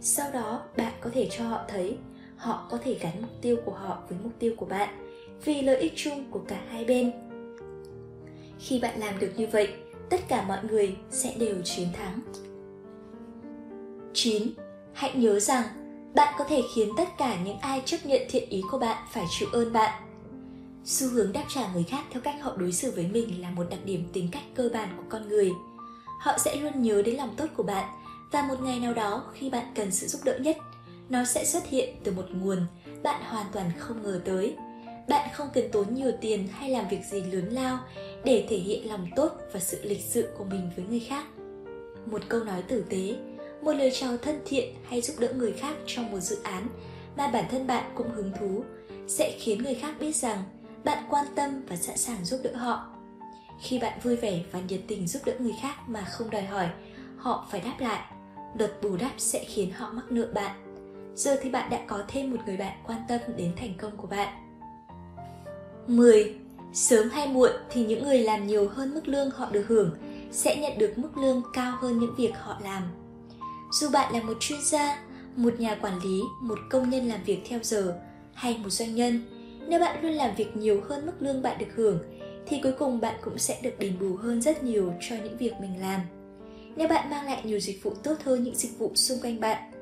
Sau 0.00 0.30
đó, 0.32 0.62
bạn 0.76 0.92
có 1.00 1.10
thể 1.12 1.28
cho 1.30 1.44
họ 1.44 1.64
thấy 1.68 1.98
họ 2.36 2.66
có 2.70 2.78
thể 2.84 2.98
gắn 3.00 3.12
mục 3.22 3.30
tiêu 3.42 3.56
của 3.64 3.72
họ 3.72 4.02
với 4.08 4.18
mục 4.22 4.32
tiêu 4.38 4.54
của 4.56 4.66
bạn 4.66 4.88
vì 5.44 5.62
lợi 5.62 5.76
ích 5.76 5.92
chung 5.96 6.30
của 6.30 6.40
cả 6.48 6.60
hai 6.70 6.84
bên. 6.84 7.12
Khi 8.58 8.80
bạn 8.80 9.00
làm 9.00 9.18
được 9.18 9.32
như 9.36 9.46
vậy, 9.52 9.74
tất 10.10 10.20
cả 10.28 10.44
mọi 10.48 10.58
người 10.62 10.96
sẽ 11.10 11.34
đều 11.38 11.56
chiến 11.64 11.88
thắng. 11.92 12.20
9. 14.12 14.42
Hãy 14.92 15.12
nhớ 15.14 15.40
rằng 15.40 15.64
bạn 16.14 16.34
có 16.38 16.44
thể 16.44 16.62
khiến 16.74 16.88
tất 16.96 17.08
cả 17.18 17.38
những 17.44 17.58
ai 17.58 17.82
chấp 17.84 17.98
nhận 18.04 18.22
thiện 18.28 18.48
ý 18.48 18.62
của 18.70 18.78
bạn 18.78 19.06
phải 19.10 19.24
chịu 19.38 19.48
ơn 19.52 19.72
bạn. 19.72 20.02
Xu 20.84 21.08
hướng 21.08 21.32
đáp 21.32 21.44
trả 21.48 21.72
người 21.72 21.82
khác 21.82 22.04
theo 22.10 22.22
cách 22.22 22.34
họ 22.42 22.56
đối 22.56 22.72
xử 22.72 22.90
với 22.90 23.06
mình 23.06 23.40
là 23.40 23.50
một 23.50 23.64
đặc 23.70 23.80
điểm 23.84 24.08
tính 24.12 24.28
cách 24.32 24.42
cơ 24.54 24.68
bản 24.72 24.88
của 24.96 25.02
con 25.08 25.28
người. 25.28 25.52
Họ 26.20 26.38
sẽ 26.38 26.56
luôn 26.56 26.82
nhớ 26.82 27.02
đến 27.02 27.16
lòng 27.16 27.34
tốt 27.36 27.46
của 27.56 27.62
bạn 27.62 27.88
và 28.32 28.42
một 28.42 28.60
ngày 28.60 28.80
nào 28.80 28.94
đó 28.94 29.24
khi 29.34 29.50
bạn 29.50 29.64
cần 29.74 29.90
sự 29.90 30.06
giúp 30.06 30.20
đỡ 30.24 30.38
nhất, 30.38 30.56
nó 31.08 31.24
sẽ 31.24 31.44
xuất 31.44 31.68
hiện 31.68 31.94
từ 32.04 32.12
một 32.12 32.26
nguồn 32.30 32.66
bạn 33.02 33.22
hoàn 33.24 33.46
toàn 33.52 33.70
không 33.78 34.02
ngờ 34.02 34.20
tới. 34.24 34.56
Bạn 35.08 35.28
không 35.32 35.48
cần 35.54 35.70
tốn 35.72 35.94
nhiều 35.94 36.10
tiền 36.20 36.48
hay 36.52 36.70
làm 36.70 36.88
việc 36.88 37.00
gì 37.10 37.20
lớn 37.20 37.48
lao 37.50 37.78
để 38.24 38.46
thể 38.50 38.56
hiện 38.56 38.88
lòng 38.88 39.06
tốt 39.16 39.30
và 39.52 39.60
sự 39.60 39.78
lịch 39.82 40.00
sự 40.00 40.28
của 40.38 40.44
mình 40.44 40.70
với 40.76 40.84
người 40.88 41.00
khác. 41.00 41.24
Một 42.06 42.22
câu 42.28 42.44
nói 42.44 42.62
tử 42.62 42.84
tế 42.90 43.16
một 43.68 43.74
lời 43.74 43.90
chào 43.94 44.16
thân 44.16 44.40
thiện 44.46 44.74
hay 44.88 45.00
giúp 45.00 45.14
đỡ 45.18 45.32
người 45.36 45.52
khác 45.52 45.76
trong 45.86 46.10
một 46.10 46.20
dự 46.20 46.38
án 46.42 46.66
mà 47.16 47.28
bản 47.28 47.44
thân 47.50 47.66
bạn 47.66 47.84
cũng 47.94 48.10
hứng 48.10 48.32
thú, 48.40 48.64
sẽ 49.08 49.36
khiến 49.38 49.62
người 49.62 49.74
khác 49.74 49.94
biết 50.00 50.16
rằng 50.16 50.38
bạn 50.84 51.04
quan 51.10 51.26
tâm 51.34 51.50
và 51.68 51.76
sẵn 51.76 51.96
sàng 51.96 52.24
giúp 52.24 52.40
đỡ 52.44 52.56
họ. 52.56 52.86
Khi 53.60 53.78
bạn 53.78 53.98
vui 54.02 54.16
vẻ 54.16 54.40
và 54.52 54.60
nhiệt 54.68 54.80
tình 54.88 55.06
giúp 55.06 55.22
đỡ 55.24 55.32
người 55.38 55.54
khác 55.62 55.74
mà 55.88 56.04
không 56.04 56.30
đòi 56.30 56.42
hỏi, 56.42 56.68
họ 57.16 57.46
phải 57.50 57.60
đáp 57.60 57.74
lại. 57.78 58.12
Đợt 58.54 58.82
bù 58.82 58.96
đắp 58.96 59.12
sẽ 59.18 59.44
khiến 59.44 59.70
họ 59.70 59.92
mắc 59.92 60.12
nợ 60.12 60.28
bạn. 60.34 60.76
Giờ 61.16 61.36
thì 61.42 61.50
bạn 61.50 61.70
đã 61.70 61.80
có 61.86 62.02
thêm 62.08 62.30
một 62.30 62.38
người 62.46 62.56
bạn 62.56 62.78
quan 62.86 63.00
tâm 63.08 63.20
đến 63.36 63.52
thành 63.56 63.74
công 63.78 63.96
của 63.96 64.06
bạn. 64.06 64.28
10. 65.86 66.34
Sớm 66.72 67.10
hay 67.10 67.28
muộn 67.28 67.52
thì 67.70 67.86
những 67.86 68.04
người 68.04 68.18
làm 68.18 68.46
nhiều 68.46 68.68
hơn 68.68 68.94
mức 68.94 69.08
lương 69.08 69.30
họ 69.30 69.50
được 69.50 69.64
hưởng 69.68 69.96
sẽ 70.30 70.56
nhận 70.56 70.78
được 70.78 70.98
mức 70.98 71.16
lương 71.16 71.42
cao 71.54 71.76
hơn 71.80 71.98
những 71.98 72.14
việc 72.16 72.32
họ 72.38 72.60
làm 72.64 72.82
dù 73.70 73.90
bạn 73.90 74.14
là 74.14 74.22
một 74.22 74.36
chuyên 74.40 74.58
gia, 74.64 75.02
một 75.36 75.60
nhà 75.60 75.74
quản 75.74 76.02
lý, 76.04 76.20
một 76.42 76.58
công 76.70 76.90
nhân 76.90 77.08
làm 77.08 77.24
việc 77.24 77.38
theo 77.48 77.58
giờ, 77.62 77.98
hay 78.34 78.58
một 78.58 78.70
doanh 78.70 78.94
nhân, 78.94 79.20
nếu 79.68 79.80
bạn 79.80 80.02
luôn 80.02 80.12
làm 80.12 80.34
việc 80.36 80.56
nhiều 80.56 80.82
hơn 80.88 81.06
mức 81.06 81.12
lương 81.20 81.42
bạn 81.42 81.58
được 81.58 81.74
hưởng, 81.74 81.98
thì 82.46 82.60
cuối 82.62 82.72
cùng 82.78 83.00
bạn 83.00 83.14
cũng 83.24 83.38
sẽ 83.38 83.58
được 83.62 83.78
đền 83.78 83.98
bù 84.00 84.16
hơn 84.16 84.42
rất 84.42 84.62
nhiều 84.62 84.92
cho 85.00 85.16
những 85.16 85.36
việc 85.36 85.52
mình 85.60 85.80
làm. 85.80 86.00
Nếu 86.76 86.88
bạn 86.88 87.10
mang 87.10 87.26
lại 87.26 87.42
nhiều 87.44 87.60
dịch 87.60 87.82
vụ 87.82 87.94
tốt 88.02 88.14
hơn 88.24 88.44
những 88.44 88.54
dịch 88.54 88.78
vụ 88.78 88.92
xung 88.94 89.18
quanh 89.22 89.40
bạn, 89.40 89.72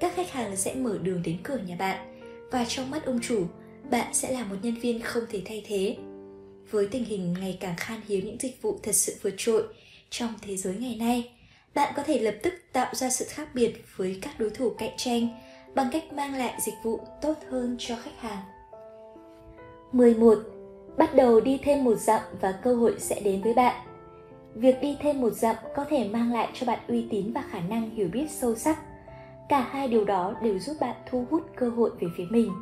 các 0.00 0.12
khách 0.16 0.30
hàng 0.30 0.56
sẽ 0.56 0.74
mở 0.74 0.98
đường 1.02 1.22
đến 1.22 1.36
cửa 1.42 1.58
nhà 1.66 1.76
bạn 1.76 2.20
và 2.50 2.64
trong 2.68 2.90
mắt 2.90 3.06
ông 3.06 3.20
chủ, 3.22 3.46
bạn 3.90 4.14
sẽ 4.14 4.32
là 4.32 4.44
một 4.44 4.56
nhân 4.62 4.74
viên 4.74 5.02
không 5.02 5.24
thể 5.30 5.42
thay 5.44 5.64
thế. 5.66 5.96
Với 6.70 6.86
tình 6.86 7.04
hình 7.04 7.34
ngày 7.40 7.56
càng 7.60 7.74
khan 7.76 8.00
hiếm 8.08 8.26
những 8.26 8.40
dịch 8.40 8.62
vụ 8.62 8.78
thật 8.82 8.94
sự 8.94 9.14
vượt 9.22 9.34
trội 9.36 9.62
trong 10.10 10.34
thế 10.42 10.56
giới 10.56 10.74
ngày 10.74 10.96
nay 10.96 11.35
bạn 11.76 11.92
có 11.96 12.02
thể 12.02 12.18
lập 12.18 12.34
tức 12.42 12.54
tạo 12.72 12.94
ra 12.94 13.10
sự 13.10 13.24
khác 13.28 13.48
biệt 13.54 13.74
với 13.96 14.18
các 14.22 14.34
đối 14.38 14.50
thủ 14.50 14.70
cạnh 14.78 14.92
tranh 14.96 15.28
bằng 15.74 15.88
cách 15.92 16.12
mang 16.12 16.34
lại 16.34 16.54
dịch 16.60 16.74
vụ 16.82 17.00
tốt 17.22 17.34
hơn 17.50 17.76
cho 17.78 17.96
khách 17.96 18.18
hàng. 18.18 18.38
11. 19.92 20.38
Bắt 20.96 21.14
đầu 21.14 21.40
đi 21.40 21.60
thêm 21.62 21.84
một 21.84 21.94
dặm 21.94 22.20
và 22.40 22.52
cơ 22.52 22.74
hội 22.74 22.94
sẽ 22.98 23.20
đến 23.20 23.42
với 23.42 23.54
bạn. 23.54 23.86
Việc 24.54 24.80
đi 24.80 24.96
thêm 25.00 25.20
một 25.20 25.30
dặm 25.30 25.56
có 25.74 25.84
thể 25.84 26.08
mang 26.08 26.32
lại 26.32 26.48
cho 26.54 26.66
bạn 26.66 26.78
uy 26.88 27.06
tín 27.10 27.32
và 27.32 27.44
khả 27.50 27.60
năng 27.60 27.90
hiểu 27.90 28.08
biết 28.12 28.26
sâu 28.30 28.54
sắc. 28.54 28.78
Cả 29.48 29.60
hai 29.70 29.88
điều 29.88 30.04
đó 30.04 30.34
đều 30.42 30.58
giúp 30.58 30.76
bạn 30.80 30.96
thu 31.10 31.24
hút 31.30 31.42
cơ 31.56 31.68
hội 31.68 31.90
về 32.00 32.08
phía 32.16 32.26
mình, 32.30 32.52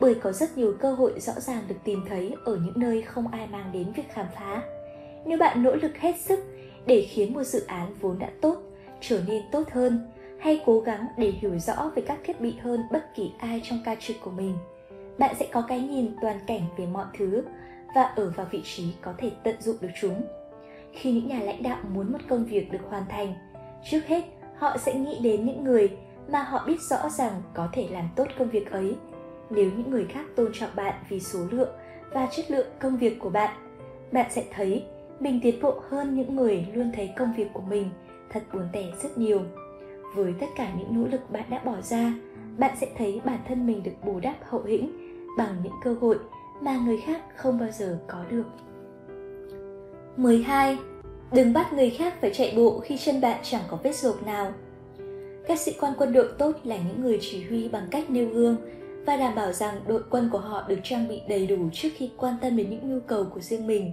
bởi 0.00 0.14
có 0.14 0.32
rất 0.32 0.58
nhiều 0.58 0.74
cơ 0.80 0.94
hội 0.94 1.20
rõ 1.20 1.32
ràng 1.32 1.62
được 1.68 1.76
tìm 1.84 2.04
thấy 2.08 2.34
ở 2.44 2.56
những 2.56 2.74
nơi 2.76 3.02
không 3.02 3.28
ai 3.28 3.46
mang 3.46 3.70
đến 3.72 3.92
việc 3.92 4.12
khám 4.12 4.26
phá. 4.36 4.62
Nếu 5.26 5.38
bạn 5.38 5.62
nỗ 5.62 5.74
lực 5.74 5.98
hết 5.98 6.20
sức 6.20 6.40
để 6.86 7.06
khiến 7.10 7.34
một 7.34 7.42
dự 7.42 7.64
án 7.66 7.94
vốn 8.00 8.18
đã 8.18 8.30
tốt, 8.40 8.56
trở 9.00 9.22
nên 9.26 9.42
tốt 9.52 9.70
hơn, 9.70 10.08
hay 10.38 10.62
cố 10.66 10.80
gắng 10.80 11.06
để 11.16 11.30
hiểu 11.30 11.58
rõ 11.58 11.90
về 11.94 12.02
các 12.06 12.18
thiết 12.24 12.40
bị 12.40 12.54
hơn 12.62 12.82
bất 12.92 13.14
kỳ 13.14 13.32
ai 13.38 13.60
trong 13.64 13.78
ca 13.84 13.94
trực 13.94 14.16
của 14.20 14.30
mình. 14.30 14.54
Bạn 15.18 15.34
sẽ 15.38 15.48
có 15.52 15.62
cái 15.68 15.80
nhìn 15.80 16.16
toàn 16.22 16.40
cảnh 16.46 16.62
về 16.76 16.86
mọi 16.86 17.06
thứ 17.18 17.42
và 17.94 18.02
ở 18.02 18.32
vào 18.36 18.46
vị 18.50 18.60
trí 18.64 18.84
có 19.00 19.14
thể 19.18 19.30
tận 19.44 19.54
dụng 19.60 19.76
được 19.80 19.88
chúng. 20.00 20.22
Khi 20.92 21.12
những 21.12 21.28
nhà 21.28 21.38
lãnh 21.38 21.62
đạo 21.62 21.78
muốn 21.94 22.12
một 22.12 22.18
công 22.28 22.44
việc 22.44 22.72
được 22.72 22.82
hoàn 22.88 23.02
thành, 23.08 23.34
trước 23.90 24.00
hết 24.06 24.24
họ 24.56 24.76
sẽ 24.76 24.94
nghĩ 24.94 25.18
đến 25.22 25.46
những 25.46 25.64
người 25.64 25.90
mà 26.28 26.42
họ 26.42 26.64
biết 26.66 26.80
rõ 26.90 27.08
rằng 27.08 27.42
có 27.54 27.68
thể 27.72 27.88
làm 27.90 28.08
tốt 28.16 28.26
công 28.38 28.50
việc 28.50 28.70
ấy. 28.70 28.96
Nếu 29.50 29.70
những 29.76 29.90
người 29.90 30.06
khác 30.08 30.26
tôn 30.36 30.52
trọng 30.52 30.70
bạn 30.76 30.94
vì 31.08 31.20
số 31.20 31.38
lượng 31.50 31.72
và 32.12 32.28
chất 32.36 32.50
lượng 32.50 32.66
công 32.78 32.96
việc 32.96 33.18
của 33.18 33.30
bạn 33.30 33.56
bạn 34.12 34.30
sẽ 34.30 34.44
thấy 34.54 34.84
mình 35.20 35.40
tiến 35.42 35.62
bộ 35.62 35.74
hơn 35.88 36.14
những 36.14 36.36
người 36.36 36.66
luôn 36.74 36.92
thấy 36.94 37.12
công 37.16 37.32
việc 37.36 37.46
của 37.52 37.62
mình 37.62 37.90
thật 38.30 38.42
buồn 38.52 38.62
tẻ 38.72 38.84
rất 39.02 39.18
nhiều 39.18 39.40
với 40.14 40.34
tất 40.40 40.46
cả 40.56 40.72
những 40.78 41.02
nỗ 41.02 41.08
lực 41.08 41.30
bạn 41.30 41.44
đã 41.50 41.60
bỏ 41.64 41.80
ra, 41.82 42.12
bạn 42.58 42.76
sẽ 42.80 42.86
thấy 42.96 43.20
bản 43.24 43.38
thân 43.48 43.66
mình 43.66 43.82
được 43.82 44.04
bù 44.04 44.20
đắp 44.20 44.36
hậu 44.48 44.62
hĩnh 44.62 44.90
bằng 45.38 45.56
những 45.62 45.72
cơ 45.84 45.94
hội 46.00 46.18
mà 46.60 46.78
người 46.86 47.00
khác 47.06 47.22
không 47.36 47.58
bao 47.58 47.68
giờ 47.72 47.98
có 48.08 48.24
được 48.30 48.44
12. 50.16 50.78
Đừng 51.32 51.52
bắt 51.52 51.72
người 51.72 51.90
khác 51.90 52.14
phải 52.20 52.30
chạy 52.34 52.52
bộ 52.56 52.80
khi 52.80 52.98
chân 52.98 53.20
bạn 53.20 53.40
chẳng 53.42 53.62
có 53.68 53.78
vết 53.82 53.94
ruột 53.94 54.22
nào. 54.26 54.52
Các 55.46 55.58
sĩ 55.58 55.72
quan 55.80 55.92
quân 55.98 56.12
đội 56.12 56.28
tốt 56.38 56.52
là 56.64 56.76
những 56.76 57.02
người 57.02 57.18
chỉ 57.20 57.44
huy 57.44 57.68
bằng 57.68 57.86
cách 57.90 58.10
nêu 58.10 58.28
gương 58.28 58.56
và 59.06 59.16
đảm 59.16 59.34
bảo 59.34 59.52
rằng 59.52 59.74
đội 59.86 60.02
quân 60.10 60.28
của 60.32 60.38
họ 60.38 60.64
được 60.68 60.78
trang 60.82 61.08
bị 61.08 61.20
đầy 61.28 61.46
đủ 61.46 61.56
trước 61.72 61.88
khi 61.96 62.10
quan 62.16 62.34
tâm 62.42 62.56
đến 62.56 62.70
những 62.70 62.90
nhu 62.90 63.00
cầu 63.06 63.24
của 63.24 63.40
riêng 63.40 63.66
mình. 63.66 63.92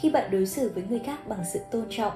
Khi 0.00 0.10
bạn 0.10 0.30
đối 0.30 0.46
xử 0.46 0.70
với 0.74 0.84
người 0.88 0.98
khác 0.98 1.28
bằng 1.28 1.44
sự 1.52 1.60
tôn 1.70 1.84
trọng 1.90 2.12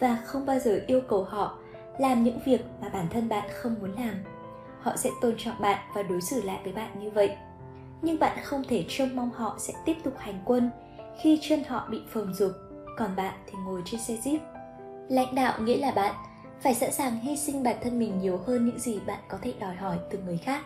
và 0.00 0.18
không 0.24 0.46
bao 0.46 0.58
giờ 0.58 0.80
yêu 0.86 1.00
cầu 1.08 1.24
họ 1.24 1.58
làm 1.98 2.24
những 2.24 2.38
việc 2.44 2.60
mà 2.80 2.88
bản 2.88 3.06
thân 3.10 3.28
bạn 3.28 3.48
không 3.52 3.74
muốn 3.80 3.92
làm, 3.92 4.14
họ 4.80 4.96
sẽ 4.96 5.10
tôn 5.20 5.34
trọng 5.38 5.60
bạn 5.60 5.78
và 5.94 6.02
đối 6.02 6.20
xử 6.20 6.42
lại 6.42 6.60
với 6.64 6.72
bạn 6.72 7.00
như 7.00 7.10
vậy. 7.10 7.36
Nhưng 8.02 8.18
bạn 8.18 8.38
không 8.44 8.62
thể 8.68 8.84
trông 8.88 9.16
mong 9.16 9.30
họ 9.30 9.56
sẽ 9.58 9.72
tiếp 9.84 9.94
tục 10.04 10.14
hành 10.18 10.42
quân 10.44 10.70
khi 11.20 11.38
chân 11.42 11.64
họ 11.68 11.88
bị 11.90 12.00
phồng 12.08 12.34
rụp, 12.34 12.52
còn 12.96 13.16
bạn 13.16 13.34
thì 13.46 13.58
ngồi 13.64 13.82
trên 13.84 14.00
xe 14.00 14.16
jeep. 14.24 14.38
Lãnh 15.08 15.34
đạo 15.34 15.60
nghĩa 15.60 15.76
là 15.76 15.90
bạn 15.90 16.14
phải 16.60 16.74
sẵn 16.74 16.92
sàng 16.92 17.20
hy 17.20 17.36
sinh 17.36 17.62
bản 17.62 17.76
thân 17.82 17.98
mình 17.98 18.18
nhiều 18.20 18.40
hơn 18.46 18.66
những 18.66 18.78
gì 18.78 19.00
bạn 19.06 19.20
có 19.28 19.38
thể 19.42 19.54
đòi 19.60 19.74
hỏi 19.74 19.98
từ 20.10 20.18
người 20.18 20.36
khác. 20.36 20.64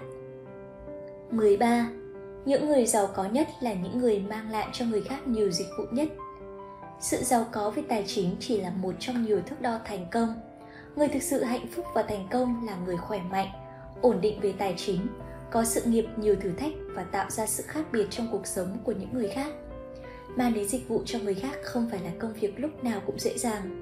13. 1.30 1.88
Những 2.44 2.66
người 2.66 2.86
giàu 2.86 3.08
có 3.14 3.24
nhất 3.24 3.48
là 3.60 3.72
những 3.74 3.98
người 3.98 4.20
mang 4.20 4.50
lại 4.50 4.68
cho 4.72 4.84
người 4.84 5.02
khác 5.02 5.26
nhiều 5.26 5.50
dịch 5.50 5.68
vụ 5.78 5.84
nhất. 5.90 6.08
Sự 7.00 7.16
giàu 7.22 7.46
có 7.52 7.70
về 7.70 7.82
tài 7.88 8.04
chính 8.06 8.36
chỉ 8.40 8.60
là 8.60 8.70
một 8.70 8.94
trong 8.98 9.26
nhiều 9.26 9.40
thước 9.46 9.60
đo 9.60 9.78
thành 9.84 10.06
công. 10.10 10.34
Người 10.96 11.08
thực 11.08 11.22
sự 11.22 11.42
hạnh 11.42 11.66
phúc 11.74 11.86
và 11.94 12.02
thành 12.02 12.28
công 12.30 12.66
là 12.66 12.76
người 12.76 12.96
khỏe 12.96 13.20
mạnh, 13.30 13.48
ổn 14.00 14.20
định 14.20 14.40
về 14.40 14.52
tài 14.58 14.74
chính, 14.76 15.06
có 15.50 15.64
sự 15.64 15.82
nghiệp 15.84 16.06
nhiều 16.16 16.36
thử 16.40 16.52
thách 16.52 16.72
và 16.94 17.02
tạo 17.02 17.30
ra 17.30 17.46
sự 17.46 17.64
khác 17.66 17.84
biệt 17.92 18.06
trong 18.10 18.28
cuộc 18.32 18.46
sống 18.46 18.78
của 18.84 18.92
những 18.92 19.12
người 19.12 19.28
khác. 19.28 19.52
Mang 20.36 20.54
đến 20.54 20.68
dịch 20.68 20.88
vụ 20.88 21.02
cho 21.04 21.18
người 21.18 21.34
khác 21.34 21.58
không 21.62 21.88
phải 21.90 22.00
là 22.00 22.10
công 22.18 22.32
việc 22.32 22.60
lúc 22.60 22.84
nào 22.84 23.00
cũng 23.06 23.18
dễ 23.18 23.38
dàng. 23.38 23.80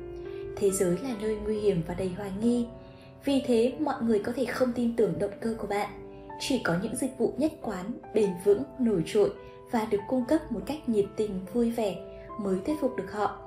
Thế 0.57 0.71
giới 0.71 0.99
là 1.03 1.15
nơi 1.21 1.37
nguy 1.37 1.61
hiểm 1.61 1.83
và 1.87 1.95
đầy 1.95 2.09
hoài 2.17 2.31
nghi. 2.43 2.67
Vì 3.25 3.43
thế, 3.47 3.73
mọi 3.79 4.03
người 4.03 4.19
có 4.19 4.33
thể 4.37 4.45
không 4.45 4.73
tin 4.73 4.97
tưởng 4.97 5.19
động 5.19 5.31
cơ 5.41 5.55
của 5.59 5.67
bạn 5.67 5.89
chỉ 6.41 6.61
có 6.65 6.77
những 6.83 6.97
dịch 6.97 7.19
vụ 7.19 7.33
nhất 7.37 7.53
quán, 7.63 7.93
bền 8.15 8.31
vững, 8.45 8.63
nổi 8.79 9.03
trội 9.07 9.31
và 9.71 9.85
được 9.91 10.01
cung 10.09 10.25
cấp 10.25 10.53
một 10.53 10.61
cách 10.67 10.89
nhiệt 10.89 11.07
tình, 11.17 11.41
vui 11.53 11.71
vẻ 11.71 11.97
mới 12.39 12.59
thuyết 12.67 12.81
phục 12.81 12.97
được 12.97 13.13
họ. 13.13 13.39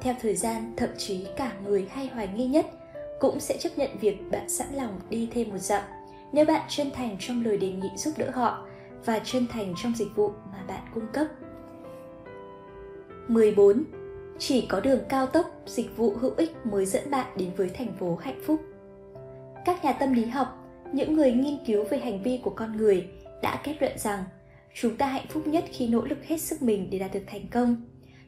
Theo 0.00 0.14
thời 0.20 0.34
gian, 0.34 0.72
thậm 0.76 0.90
chí 0.98 1.26
cả 1.36 1.52
người 1.64 1.88
hay 1.90 2.06
hoài 2.06 2.28
nghi 2.28 2.46
nhất 2.46 2.66
cũng 3.20 3.40
sẽ 3.40 3.56
chấp 3.56 3.70
nhận 3.76 3.90
việc 4.00 4.30
bạn 4.30 4.48
sẵn 4.48 4.68
lòng 4.74 5.00
đi 5.10 5.28
thêm 5.32 5.50
một 5.50 5.58
dặm 5.58 5.82
nếu 6.32 6.44
bạn 6.44 6.62
chân 6.68 6.90
thành 6.94 7.16
trong 7.20 7.44
lời 7.44 7.58
đề 7.58 7.72
nghị 7.72 7.88
giúp 7.96 8.14
đỡ 8.16 8.30
họ 8.34 8.66
và 9.04 9.20
chân 9.24 9.46
thành 9.50 9.74
trong 9.82 9.94
dịch 9.96 10.16
vụ 10.16 10.30
mà 10.52 10.58
bạn 10.68 10.82
cung 10.94 11.06
cấp. 11.12 11.26
14. 13.28 13.84
Chỉ 14.38 14.66
có 14.68 14.80
đường 14.80 15.00
cao 15.08 15.26
tốc, 15.26 15.46
dịch 15.66 15.96
vụ 15.96 16.14
hữu 16.20 16.32
ích 16.36 16.66
mới 16.66 16.86
dẫn 16.86 17.10
bạn 17.10 17.26
đến 17.36 17.50
với 17.56 17.68
thành 17.68 17.92
phố 18.00 18.16
hạnh 18.16 18.40
phúc. 18.46 18.60
Các 19.64 19.84
nhà 19.84 19.92
tâm 19.92 20.12
lý 20.12 20.24
học 20.26 20.64
những 20.92 21.16
người 21.16 21.32
nghiên 21.32 21.58
cứu 21.66 21.84
về 21.90 21.98
hành 21.98 22.22
vi 22.22 22.40
của 22.44 22.50
con 22.50 22.76
người 22.76 23.08
đã 23.42 23.60
kết 23.64 23.76
luận 23.80 23.98
rằng 23.98 24.24
chúng 24.74 24.96
ta 24.96 25.06
hạnh 25.06 25.26
phúc 25.28 25.46
nhất 25.46 25.64
khi 25.72 25.88
nỗ 25.88 26.04
lực 26.04 26.24
hết 26.24 26.40
sức 26.40 26.62
mình 26.62 26.88
để 26.90 26.98
đạt 26.98 27.14
được 27.14 27.22
thành 27.26 27.46
công 27.52 27.76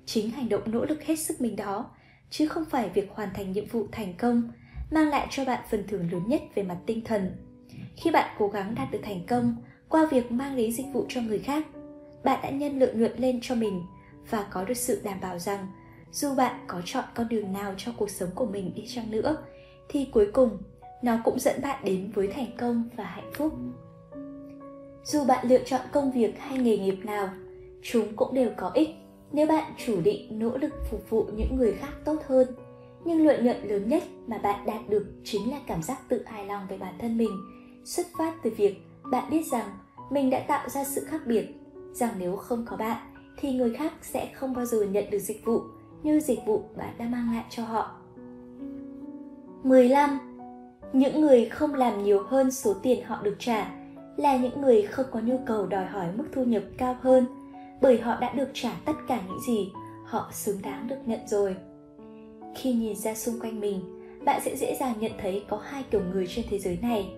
chính 0.06 0.30
hành 0.30 0.48
động 0.48 0.62
nỗ 0.66 0.84
lực 0.84 1.02
hết 1.02 1.16
sức 1.16 1.40
mình 1.40 1.56
đó, 1.56 1.90
chứ 2.30 2.48
không 2.48 2.64
phải 2.64 2.88
việc 2.88 3.10
hoàn 3.10 3.28
thành 3.34 3.52
nhiệm 3.52 3.66
vụ 3.66 3.86
thành 3.92 4.14
công 4.18 4.42
mang 4.90 5.08
lại 5.08 5.26
cho 5.30 5.44
bạn 5.44 5.64
phần 5.70 5.84
thưởng 5.88 6.12
lớn 6.12 6.22
nhất 6.26 6.42
về 6.54 6.62
mặt 6.62 6.78
tinh 6.86 7.04
thần. 7.04 7.36
Khi 7.96 8.10
bạn 8.10 8.36
cố 8.38 8.48
gắng 8.48 8.75
đạt 8.75 8.90
được 8.90 9.00
thành 9.02 9.26
công 9.26 9.56
qua 9.88 10.06
việc 10.10 10.32
mang 10.32 10.56
đến 10.56 10.72
dịch 10.72 10.86
vụ 10.92 11.06
cho 11.08 11.20
người 11.20 11.38
khác, 11.38 11.66
bạn 12.25 12.40
đã 12.42 12.50
nhân 12.50 12.78
lượng 12.78 13.00
nhuận 13.00 13.18
lên 13.18 13.38
cho 13.42 13.54
mình 13.54 13.82
và 14.30 14.46
có 14.50 14.64
được 14.64 14.76
sự 14.76 15.00
đảm 15.04 15.20
bảo 15.20 15.38
rằng 15.38 15.66
dù 16.12 16.34
bạn 16.34 16.64
có 16.66 16.82
chọn 16.84 17.04
con 17.14 17.28
đường 17.28 17.52
nào 17.52 17.75
cho 17.76 17.92
cuộc 17.96 18.10
sống 18.10 18.30
của 18.34 18.46
mình 18.46 18.72
đi 18.75 18.86
chăng 18.86 19.10
nữa, 19.10 19.36
thì 19.88 20.08
cuối 20.12 20.30
cùng 20.32 20.58
nó 21.02 21.18
cũng 21.25 21.38
dẫn 21.38 21.62
bạn 21.62 21.84
đến 21.84 22.10
với 22.14 22.26
thành 22.26 22.56
công 22.58 22.88
và 22.96 23.04
hạnh 23.04 23.30
phúc. 23.34 23.54
Dù 25.04 25.25
bạn 25.25 25.46
lựa 25.48 25.64
chọn 25.64 25.80
công 25.92 26.12
việc 26.12 26.38
hay 26.38 26.58
nghề 26.58 26.78
nghiệp 26.78 26.98
nào, 27.04 27.28
chúng 27.82 28.16
cũng 28.16 28.34
đều 28.34 28.50
có 28.56 28.70
ích 28.75 28.88
nếu 29.36 29.46
bạn 29.46 29.72
chủ 29.86 30.00
định 30.00 30.38
nỗ 30.38 30.56
lực 30.58 30.72
phục 30.90 31.10
vụ 31.10 31.26
những 31.36 31.56
người 31.56 31.72
khác 31.72 31.92
tốt 32.04 32.16
hơn, 32.26 32.48
nhưng 33.04 33.26
lợi 33.26 33.42
nhuận 33.42 33.68
lớn 33.68 33.88
nhất 33.88 34.02
mà 34.26 34.38
bạn 34.38 34.66
đạt 34.66 34.88
được 34.88 35.06
chính 35.24 35.50
là 35.50 35.60
cảm 35.66 35.82
giác 35.82 36.08
tự 36.08 36.22
hài 36.26 36.46
lòng 36.46 36.66
về 36.68 36.78
bản 36.78 36.94
thân 36.98 37.18
mình, 37.18 37.30
xuất 37.84 38.06
phát 38.18 38.34
từ 38.42 38.50
việc 38.56 38.76
bạn 39.10 39.30
biết 39.30 39.42
rằng 39.52 39.68
mình 40.10 40.30
đã 40.30 40.44
tạo 40.48 40.68
ra 40.68 40.84
sự 40.84 41.04
khác 41.04 41.20
biệt, 41.26 41.46
rằng 41.92 42.14
nếu 42.18 42.36
không 42.36 42.64
có 42.68 42.76
bạn 42.76 42.96
thì 43.36 43.52
người 43.52 43.74
khác 43.74 43.92
sẽ 44.02 44.30
không 44.34 44.54
bao 44.54 44.66
giờ 44.66 44.82
nhận 44.82 45.10
được 45.10 45.18
dịch 45.18 45.44
vụ 45.44 45.60
như 46.02 46.20
dịch 46.20 46.40
vụ 46.46 46.62
bạn 46.76 46.94
đã 46.98 47.04
mang 47.04 47.34
lại 47.34 47.44
cho 47.50 47.64
họ. 47.64 47.90
15 49.62 50.18
những 50.92 51.20
người 51.20 51.48
không 51.48 51.74
làm 51.74 52.04
nhiều 52.04 52.22
hơn 52.22 52.50
số 52.50 52.74
tiền 52.82 53.04
họ 53.04 53.22
được 53.22 53.36
trả 53.38 53.70
là 54.16 54.36
những 54.36 54.60
người 54.60 54.82
không 54.82 55.06
có 55.10 55.20
nhu 55.20 55.38
cầu 55.46 55.66
đòi 55.66 55.86
hỏi 55.86 56.06
mức 56.16 56.24
thu 56.32 56.44
nhập 56.44 56.62
cao 56.78 56.96
hơn 57.00 57.26
bởi 57.80 57.99
họ 57.99 58.21
đã 58.21 58.33
được 58.33 58.49
trả 58.52 58.71
tất 58.85 58.92
cả 59.09 59.21
những 59.28 59.40
gì 59.47 59.73
họ 60.04 60.30
xứng 60.33 60.62
đáng 60.62 60.88
được 60.88 60.99
nhận 61.06 61.21
rồi. 61.26 61.56
Khi 62.56 62.73
nhìn 62.73 62.97
ra 62.97 63.14
xung 63.14 63.40
quanh 63.40 63.61
mình, 63.61 63.80
bạn 64.25 64.40
sẽ 64.45 64.56
dễ 64.56 64.76
dàng 64.80 64.95
nhận 65.00 65.12
thấy 65.18 65.45
có 65.49 65.56
hai 65.56 65.85
kiểu 65.90 66.00
người 66.12 66.26
trên 66.26 66.45
thế 66.50 66.59
giới 66.59 66.78
này. 66.83 67.14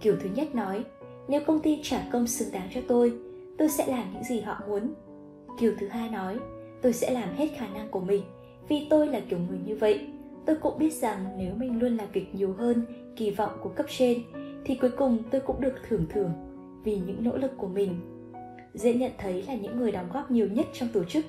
Kiểu 0.00 0.16
thứ 0.22 0.30
nhất 0.34 0.54
nói, 0.54 0.84
nếu 1.28 1.40
công 1.46 1.60
ty 1.60 1.80
trả 1.82 2.08
công 2.12 2.26
xứng 2.26 2.52
đáng 2.52 2.68
cho 2.74 2.80
tôi 2.88 3.12
tôi 3.60 3.68
sẽ 3.68 3.86
làm 3.86 4.12
những 4.12 4.24
gì 4.24 4.40
họ 4.40 4.60
muốn. 4.68 4.94
Kiểu 5.58 5.72
thứ 5.80 5.88
hai 5.88 6.08
nói, 6.08 6.38
tôi 6.82 6.92
sẽ 6.92 7.10
làm 7.10 7.34
hết 7.34 7.48
khả 7.56 7.68
năng 7.68 7.88
của 7.88 8.00
mình, 8.00 8.22
vì 8.68 8.86
tôi 8.90 9.06
là 9.06 9.20
kiểu 9.30 9.38
người 9.38 9.58
như 9.64 9.76
vậy. 9.76 10.06
Tôi 10.46 10.56
cũng 10.56 10.78
biết 10.78 10.92
rằng 10.92 11.26
nếu 11.38 11.54
mình 11.54 11.80
luôn 11.80 11.96
làm 11.96 12.08
việc 12.12 12.34
nhiều 12.34 12.52
hơn 12.52 12.84
kỳ 13.16 13.30
vọng 13.30 13.50
của 13.62 13.68
cấp 13.68 13.86
trên, 13.88 14.18
thì 14.64 14.74
cuối 14.74 14.90
cùng 14.90 15.18
tôi 15.30 15.40
cũng 15.40 15.60
được 15.60 15.74
thưởng 15.88 16.06
thưởng 16.10 16.30
vì 16.84 16.96
những 16.96 17.24
nỗ 17.24 17.36
lực 17.36 17.50
của 17.56 17.66
mình 17.66 18.00
dễ 18.74 18.94
nhận 18.94 19.12
thấy 19.18 19.42
là 19.42 19.54
những 19.54 19.78
người 19.78 19.92
đóng 19.92 20.08
góp 20.12 20.30
nhiều 20.30 20.48
nhất 20.48 20.66
trong 20.72 20.88
tổ 20.92 21.04
chức 21.04 21.24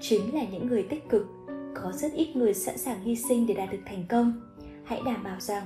chính 0.00 0.34
là 0.34 0.44
những 0.52 0.66
người 0.66 0.82
tích 0.82 1.08
cực 1.08 1.26
có 1.74 1.92
rất 1.92 2.12
ít 2.12 2.36
người 2.36 2.54
sẵn 2.54 2.78
sàng 2.78 3.00
hy 3.00 3.16
sinh 3.16 3.46
để 3.46 3.54
đạt 3.54 3.72
được 3.72 3.78
thành 3.86 4.04
công 4.08 4.40
hãy 4.84 5.00
đảm 5.06 5.24
bảo 5.24 5.40
rằng 5.40 5.62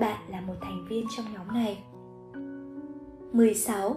bạn 0.00 0.20
là 0.28 0.40
một 0.40 0.54
thành 0.60 0.86
viên 0.88 1.06
trong 1.16 1.26
nhóm 1.32 1.54
này 1.54 1.78
16. 3.32 3.96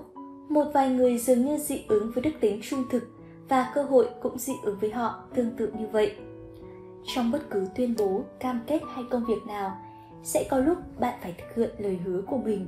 Một 0.49 0.65
vài 0.73 0.89
người 0.89 1.17
dường 1.17 1.45
như 1.45 1.57
dị 1.57 1.81
ứng 1.87 2.11
với 2.11 2.23
đức 2.23 2.31
tính 2.39 2.59
trung 2.63 2.83
thực 2.89 3.03
và 3.49 3.71
cơ 3.75 3.83
hội 3.83 4.09
cũng 4.21 4.37
dị 4.37 4.53
ứng 4.63 4.79
với 4.79 4.91
họ 4.91 5.23
tương 5.35 5.55
tự 5.57 5.71
như 5.79 5.87
vậy. 5.91 6.15
Trong 7.05 7.31
bất 7.31 7.49
cứ 7.49 7.67
tuyên 7.75 7.95
bố, 7.97 8.23
cam 8.39 8.59
kết 8.67 8.81
hay 8.95 9.03
công 9.09 9.25
việc 9.25 9.45
nào, 9.47 9.77
sẽ 10.23 10.47
có 10.49 10.59
lúc 10.59 10.77
bạn 10.99 11.19
phải 11.21 11.35
thực 11.37 11.55
hiện 11.55 11.69
lời 11.77 11.99
hứa 12.05 12.21
của 12.21 12.37
mình 12.37 12.67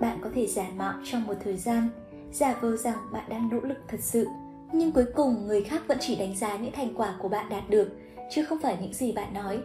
bạn 0.00 0.18
có 0.22 0.30
thể 0.34 0.46
giả 0.46 0.66
mạo 0.76 0.94
trong 1.04 1.26
một 1.26 1.34
thời 1.44 1.56
gian 1.56 1.88
giả 2.32 2.58
vờ 2.60 2.76
rằng 2.76 2.98
bạn 3.12 3.24
đang 3.28 3.48
nỗ 3.52 3.60
lực 3.60 3.78
thật 3.88 4.00
sự, 4.00 4.26
nhưng 4.72 4.92
cuối 4.92 5.04
cùng 5.14 5.46
người 5.46 5.62
khác 5.62 5.82
vẫn 5.88 5.98
chỉ 6.00 6.16
đánh 6.16 6.36
giá 6.36 6.56
những 6.56 6.72
thành 6.72 6.94
quả 6.94 7.14
của 7.22 7.28
bạn 7.28 7.48
đạt 7.48 7.70
được, 7.70 7.88
chứ 8.30 8.44
không 8.44 8.58
phải 8.62 8.78
những 8.80 8.94
gì 8.94 9.12
bạn 9.12 9.34
nói. 9.34 9.58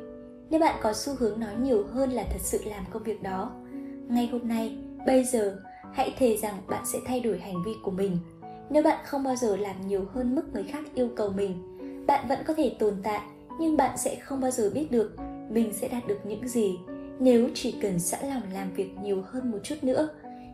Nếu 0.49 0.59
bạn 0.59 0.75
có 0.81 0.93
xu 0.93 1.13
hướng 1.19 1.39
nói 1.39 1.55
nhiều 1.61 1.83
hơn 1.91 2.11
là 2.11 2.23
thật 2.23 2.41
sự 2.41 2.59
làm 2.65 2.83
công 2.91 3.03
việc 3.03 3.23
đó, 3.23 3.51
ngay 4.07 4.29
hôm 4.31 4.47
nay, 4.47 4.77
bây 5.05 5.23
giờ, 5.23 5.59
hãy 5.93 6.15
thề 6.19 6.37
rằng 6.37 6.61
bạn 6.67 6.85
sẽ 6.85 6.99
thay 7.05 7.19
đổi 7.19 7.39
hành 7.39 7.63
vi 7.65 7.71
của 7.83 7.91
mình. 7.91 8.17
Nếu 8.69 8.83
bạn 8.83 8.97
không 9.05 9.23
bao 9.23 9.35
giờ 9.35 9.57
làm 9.57 9.87
nhiều 9.87 10.05
hơn 10.13 10.35
mức 10.35 10.53
người 10.53 10.63
khác 10.63 10.83
yêu 10.95 11.09
cầu 11.15 11.29
mình, 11.29 11.77
bạn 12.07 12.27
vẫn 12.27 12.39
có 12.47 12.53
thể 12.53 12.75
tồn 12.79 12.93
tại, 13.03 13.21
nhưng 13.59 13.77
bạn 13.77 13.97
sẽ 13.97 14.15
không 14.15 14.41
bao 14.41 14.51
giờ 14.51 14.71
biết 14.73 14.91
được 14.91 15.15
mình 15.49 15.73
sẽ 15.73 15.87
đạt 15.87 16.07
được 16.07 16.19
những 16.25 16.47
gì. 16.47 16.79
Nếu 17.19 17.49
chỉ 17.53 17.75
cần 17.81 17.99
sẵn 17.99 18.29
lòng 18.29 18.43
làm 18.53 18.73
việc 18.73 18.89
nhiều 19.03 19.23
hơn 19.27 19.51
một 19.51 19.57
chút 19.63 19.75
nữa, 19.81 20.09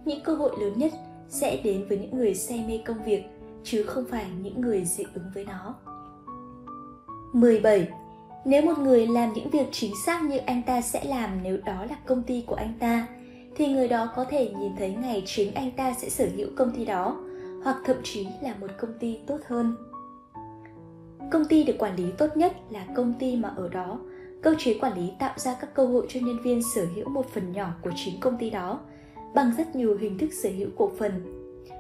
những 0.05 0.23
cơ 0.23 0.35
hội 0.35 0.51
lớn 0.59 0.73
nhất 0.75 0.91
sẽ 1.29 1.61
đến 1.63 1.85
với 1.89 1.97
những 1.97 2.17
người 2.17 2.35
say 2.35 2.65
mê 2.67 2.79
công 2.85 3.03
việc 3.03 3.23
chứ 3.63 3.83
không 3.83 4.05
phải 4.09 4.25
những 4.41 4.61
người 4.61 4.85
dị 4.85 5.03
ứng 5.13 5.25
với 5.33 5.45
nó 5.45 5.75
17. 7.33 7.87
Nếu 8.45 8.61
một 8.61 8.79
người 8.79 9.07
làm 9.07 9.33
những 9.33 9.49
việc 9.49 9.67
chính 9.71 9.91
xác 10.05 10.23
như 10.23 10.37
anh 10.37 10.61
ta 10.63 10.81
sẽ 10.81 11.03
làm 11.03 11.29
nếu 11.43 11.57
đó 11.65 11.85
là 11.89 11.95
công 12.05 12.23
ty 12.23 12.43
của 12.47 12.55
anh 12.55 12.73
ta, 12.79 13.07
thì 13.55 13.67
người 13.67 13.87
đó 13.87 14.09
có 14.15 14.25
thể 14.25 14.51
nhìn 14.59 14.71
thấy 14.77 14.95
ngày 15.01 15.23
chính 15.25 15.53
anh 15.53 15.71
ta 15.71 15.93
sẽ 15.93 16.09
sở 16.09 16.27
hữu 16.35 16.47
công 16.55 16.71
ty 16.71 16.85
đó, 16.85 17.17
hoặc 17.63 17.77
thậm 17.85 17.97
chí 18.03 18.27
là 18.41 18.55
một 18.61 18.67
công 18.79 18.93
ty 18.99 19.19
tốt 19.27 19.37
hơn. 19.47 19.75
Công 21.31 21.45
ty 21.45 21.63
được 21.63 21.75
quản 21.79 21.95
lý 21.95 22.03
tốt 22.17 22.37
nhất 22.37 22.53
là 22.69 22.85
công 22.95 23.13
ty 23.19 23.35
mà 23.35 23.53
ở 23.57 23.69
đó 23.69 23.99
cơ 24.41 24.55
chế 24.59 24.77
quản 24.81 24.97
lý 24.97 25.11
tạo 25.19 25.33
ra 25.37 25.55
các 25.61 25.73
cơ 25.73 25.85
hội 25.85 26.05
cho 26.09 26.19
nhân 26.23 26.37
viên 26.43 26.61
sở 26.75 26.85
hữu 26.95 27.09
một 27.09 27.29
phần 27.29 27.51
nhỏ 27.51 27.69
của 27.81 27.91
chính 27.95 28.19
công 28.19 28.37
ty 28.37 28.49
đó 28.49 28.79
bằng 29.35 29.51
rất 29.57 29.75
nhiều 29.75 29.97
hình 29.97 30.17
thức 30.17 30.29
sở 30.43 30.49
hữu 30.49 30.69
cổ 30.77 30.91
phần. 30.99 31.11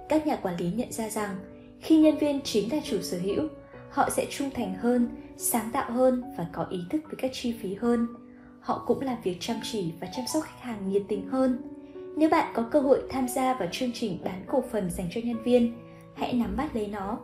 Các 0.09 0.27
nhà 0.27 0.35
quản 0.35 0.57
lý 0.57 0.71
nhận 0.75 0.91
ra 0.91 1.09
rằng 1.09 1.35
khi 1.81 1.97
nhân 1.97 2.17
viên 2.17 2.41
chính 2.41 2.71
là 2.71 2.79
chủ 2.83 3.01
sở 3.01 3.17
hữu, 3.17 3.47
họ 3.89 4.09
sẽ 4.09 4.25
trung 4.29 4.49
thành 4.53 4.75
hơn, 4.75 5.09
sáng 5.37 5.69
tạo 5.73 5.91
hơn 5.91 6.23
và 6.37 6.47
có 6.53 6.65
ý 6.69 6.79
thức 6.89 7.01
về 7.09 7.15
các 7.17 7.31
chi 7.33 7.55
phí 7.61 7.73
hơn. 7.73 8.07
Họ 8.59 8.83
cũng 8.87 9.01
làm 9.01 9.17
việc 9.23 9.37
chăm 9.39 9.57
chỉ 9.63 9.91
và 9.99 10.07
chăm 10.15 10.25
sóc 10.33 10.43
khách 10.43 10.59
hàng 10.59 10.89
nhiệt 10.89 11.03
tình 11.07 11.29
hơn. 11.29 11.61
Nếu 12.17 12.29
bạn 12.29 12.53
có 12.55 12.65
cơ 12.71 12.79
hội 12.79 13.01
tham 13.09 13.27
gia 13.27 13.53
vào 13.53 13.67
chương 13.71 13.91
trình 13.93 14.17
bán 14.23 14.43
cổ 14.47 14.63
phần 14.71 14.91
dành 14.91 15.07
cho 15.13 15.21
nhân 15.23 15.43
viên, 15.43 15.73
hãy 16.15 16.33
nắm 16.33 16.55
bắt 16.57 16.75
lấy 16.75 16.87
nó. 16.87 17.19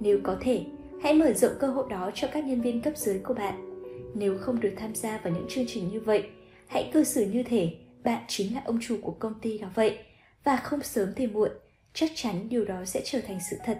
Nếu 0.00 0.18
có 0.22 0.36
thể, 0.40 0.64
hãy 1.02 1.14
mở 1.14 1.32
rộng 1.32 1.52
cơ 1.60 1.66
hội 1.66 1.86
đó 1.90 2.10
cho 2.14 2.28
các 2.32 2.44
nhân 2.44 2.60
viên 2.60 2.82
cấp 2.82 2.92
dưới 2.96 3.18
của 3.18 3.34
bạn 3.34 3.82
Nếu 4.14 4.38
không 4.38 4.60
được 4.60 4.72
tham 4.76 4.94
gia 4.94 5.18
vào 5.18 5.32
những 5.32 5.46
chương 5.48 5.66
trình 5.68 5.88
như 5.92 6.00
vậy, 6.00 6.24
hãy 6.66 6.90
cư 6.92 7.04
xử 7.04 7.26
như 7.26 7.42
thể 7.42 7.76
bạn 8.06 8.22
chính 8.28 8.54
là 8.54 8.62
ông 8.64 8.78
chủ 8.80 8.96
của 9.02 9.12
công 9.18 9.34
ty 9.40 9.58
đó 9.58 9.68
vậy 9.74 9.98
và 10.44 10.56
không 10.56 10.82
sớm 10.82 11.12
thì 11.16 11.26
muộn, 11.26 11.50
chắc 11.94 12.10
chắn 12.14 12.48
điều 12.48 12.64
đó 12.64 12.84
sẽ 12.84 13.00
trở 13.04 13.20
thành 13.26 13.38
sự 13.50 13.56
thật. 13.64 13.78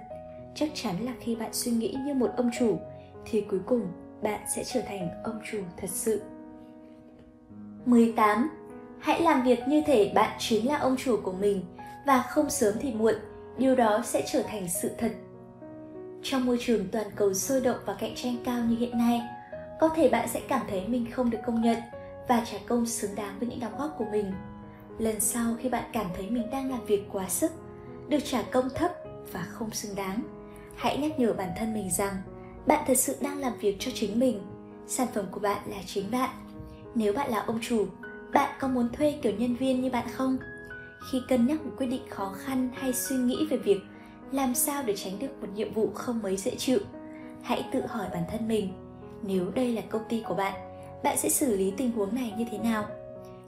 Chắc 0.54 0.68
chắn 0.75 1.04
là 1.04 1.12
khi 1.21 1.35
bạn 1.35 1.52
suy 1.52 1.73
nghĩ 1.73 1.97
như 2.06 2.14
một 2.14 2.30
ông 2.37 2.50
chủ 2.59 2.78
thì 3.25 3.40
cuối 3.40 3.61
cùng 3.66 3.87
bạn 4.23 4.40
sẽ 4.54 4.64
trở 4.64 4.80
thành 4.80 5.09
ông 5.25 5.40
chủ 5.50 5.59
thật 5.76 5.90
sự. 5.90 6.23
18. 7.85 8.50
Hãy 9.00 9.21
làm 9.23 9.42
việc 9.42 9.59
như 9.68 9.83
thể 9.87 10.12
bạn 10.14 10.37
chính 10.38 10.68
là 10.68 10.76
ông 10.76 10.97
chủ 10.97 11.16
của 11.23 11.33
mình 11.33 11.64
và 12.06 12.23
không 12.23 12.50
sớm 12.50 12.75
thì 12.80 12.92
muộn, 12.92 13.14
điều 13.59 13.76
đó 13.76 14.02
sẽ 14.04 14.23
trở 14.33 14.42
thành 14.42 14.68
sự 14.68 14.90
thật. 14.99 15.12
Trong 16.23 16.47
môi 16.47 16.59
trường 16.61 16.88
toàn 16.92 17.06
cầu 17.16 17.35
sôi 17.35 17.61
động 17.61 17.78
và 17.87 17.97
cạnh 18.00 18.14
tranh 18.14 18.37
cao 18.45 18.64
như 18.64 18.76
hiện 18.76 18.99
nay, 18.99 19.23
có 19.80 19.88
thể 19.88 20.09
bạn 20.09 20.28
sẽ 20.28 20.40
cảm 20.49 20.66
thấy 20.71 20.88
mình 20.88 21.11
không 21.11 21.30
được 21.30 21.38
công 21.47 21.62
nhận 21.62 21.78
và 22.28 22.45
trả 22.52 22.59
công 22.66 22.87
xứng 22.87 23.14
đáng 23.14 23.38
với 23.38 23.49
những 23.49 23.61
đóng 23.61 23.78
góp 23.78 23.95
của 23.99 24.04
mình. 24.12 24.33
Lần 24.99 25.21
sau 25.21 25.54
khi 25.61 25.68
bạn 25.68 25.90
cảm 25.92 26.06
thấy 26.16 26.30
mình 26.30 26.50
đang 26.50 26.71
làm 26.71 26.85
việc 26.85 27.04
quá 27.12 27.28
sức, 27.28 27.52
được 28.09 28.18
trả 28.25 28.42
công 28.42 28.68
thấp 28.75 28.90
và 29.33 29.42
không 29.42 29.71
xứng 29.71 29.95
đáng, 29.95 30.23
hãy 30.76 30.99
nhắc 30.99 31.21
nhở 31.21 31.33
bản 31.33 31.50
thân 31.59 31.75
mình 31.75 31.90
rằng 31.90 32.14
bạn 32.66 32.85
thật 32.87 32.99
sự 32.99 33.16
đang 33.21 33.38
làm 33.38 33.52
việc 33.61 33.76
cho 33.78 33.90
chính 33.95 34.18
mình. 34.18 34.42
Sản 34.87 35.06
phẩm 35.14 35.25
của 35.30 35.40
bạn 35.40 35.71
là 35.71 35.76
chính 35.87 36.11
bạn. 36.11 36.30
Nếu 36.95 37.12
bạn 37.12 37.30
là 37.30 37.45
ông 37.47 37.59
chủ, 37.62 37.87
bạn 38.33 38.56
có 38.61 38.68
muốn 38.68 38.88
thuê 38.92 39.18
kiểu 39.23 39.33
nhân 39.38 39.54
viên 39.56 39.80
như 39.80 39.90
bạn 39.90 40.06
không? 40.12 40.38
Khi 41.12 41.23
cân 41.28 41.47
nhắc 41.47 41.64
một 41.64 41.71
quyết 41.78 41.87
định 41.87 42.02
khó 42.11 42.33
khăn 42.38 42.71
hay 42.75 42.92
suy 42.92 43.16
nghĩ 43.16 43.47
về 43.50 43.56
việc 43.56 43.80
làm 44.33 44.54
sao 44.54 44.83
để 44.83 44.97
tránh 44.97 45.18
được 45.18 45.40
một 45.40 45.49
nhiệm 45.54 45.73
vụ 45.73 45.90
không 45.95 46.23
mấy 46.23 46.37
dễ 46.37 46.54
chịu, 46.56 46.78
hãy 47.42 47.68
tự 47.73 47.87
hỏi 47.87 48.06
bản 48.12 48.23
thân 48.30 48.49
mình, 48.49 48.73
nếu 49.23 49.50
đây 49.50 49.73
là 49.73 49.83
công 49.88 50.02
ty 50.09 50.23
của 50.28 50.35
bạn, 50.35 50.54
bạn 51.06 51.16
sẽ 51.16 51.28
xử 51.28 51.56
lý 51.56 51.72
tình 51.76 51.92
huống 51.92 52.14
này 52.14 52.32
như 52.38 52.44
thế 52.50 52.58
nào? 52.58 52.84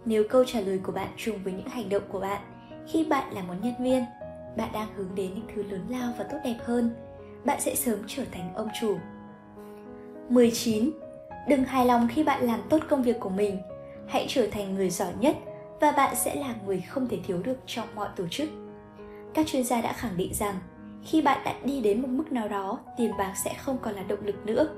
Nếu 0.04 0.24
câu 0.30 0.44
trả 0.44 0.60
lời 0.60 0.80
của 0.82 0.92
bạn 0.92 1.08
trùng 1.16 1.38
với 1.44 1.52
những 1.52 1.68
hành 1.68 1.88
động 1.88 2.02
của 2.08 2.20
bạn 2.20 2.42
khi 2.86 3.04
bạn 3.04 3.34
là 3.34 3.42
một 3.42 3.54
nhân 3.62 3.74
viên, 3.80 4.04
bạn 4.56 4.68
đang 4.72 4.88
hướng 4.96 5.14
đến 5.14 5.30
những 5.34 5.46
thứ 5.54 5.62
lớn 5.62 5.86
lao 5.88 6.12
và 6.18 6.24
tốt 6.24 6.38
đẹp 6.44 6.56
hơn, 6.64 6.90
bạn 7.44 7.60
sẽ 7.60 7.74
sớm 7.74 7.98
trở 8.06 8.24
thành 8.32 8.54
ông 8.54 8.68
chủ. 8.80 8.96
19. 10.28 10.90
Đừng 11.48 11.64
hài 11.64 11.86
lòng 11.86 12.08
khi 12.14 12.24
bạn 12.24 12.44
làm 12.44 12.60
tốt 12.68 12.78
công 12.88 13.02
việc 13.02 13.20
của 13.20 13.30
mình. 13.30 13.58
Hãy 14.08 14.26
trở 14.28 14.46
thành 14.46 14.74
người 14.74 14.90
giỏi 14.90 15.12
nhất 15.20 15.36
và 15.80 15.92
bạn 15.92 16.16
sẽ 16.16 16.34
là 16.34 16.54
người 16.66 16.80
không 16.80 17.08
thể 17.08 17.18
thiếu 17.26 17.42
được 17.42 17.56
trong 17.66 17.86
mọi 17.94 18.08
tổ 18.16 18.24
chức. 18.30 18.48
Các 19.34 19.46
chuyên 19.46 19.64
gia 19.64 19.80
đã 19.80 19.92
khẳng 19.92 20.16
định 20.16 20.34
rằng 20.34 20.54
khi 21.04 21.22
bạn 21.22 21.40
đã 21.44 21.54
đi 21.64 21.80
đến 21.80 22.02
một 22.02 22.08
mức 22.08 22.32
nào 22.32 22.48
đó, 22.48 22.78
tiền 22.96 23.12
bạc 23.18 23.34
sẽ 23.44 23.54
không 23.58 23.78
còn 23.82 23.94
là 23.94 24.02
động 24.02 24.26
lực 24.26 24.46
nữa. 24.46 24.68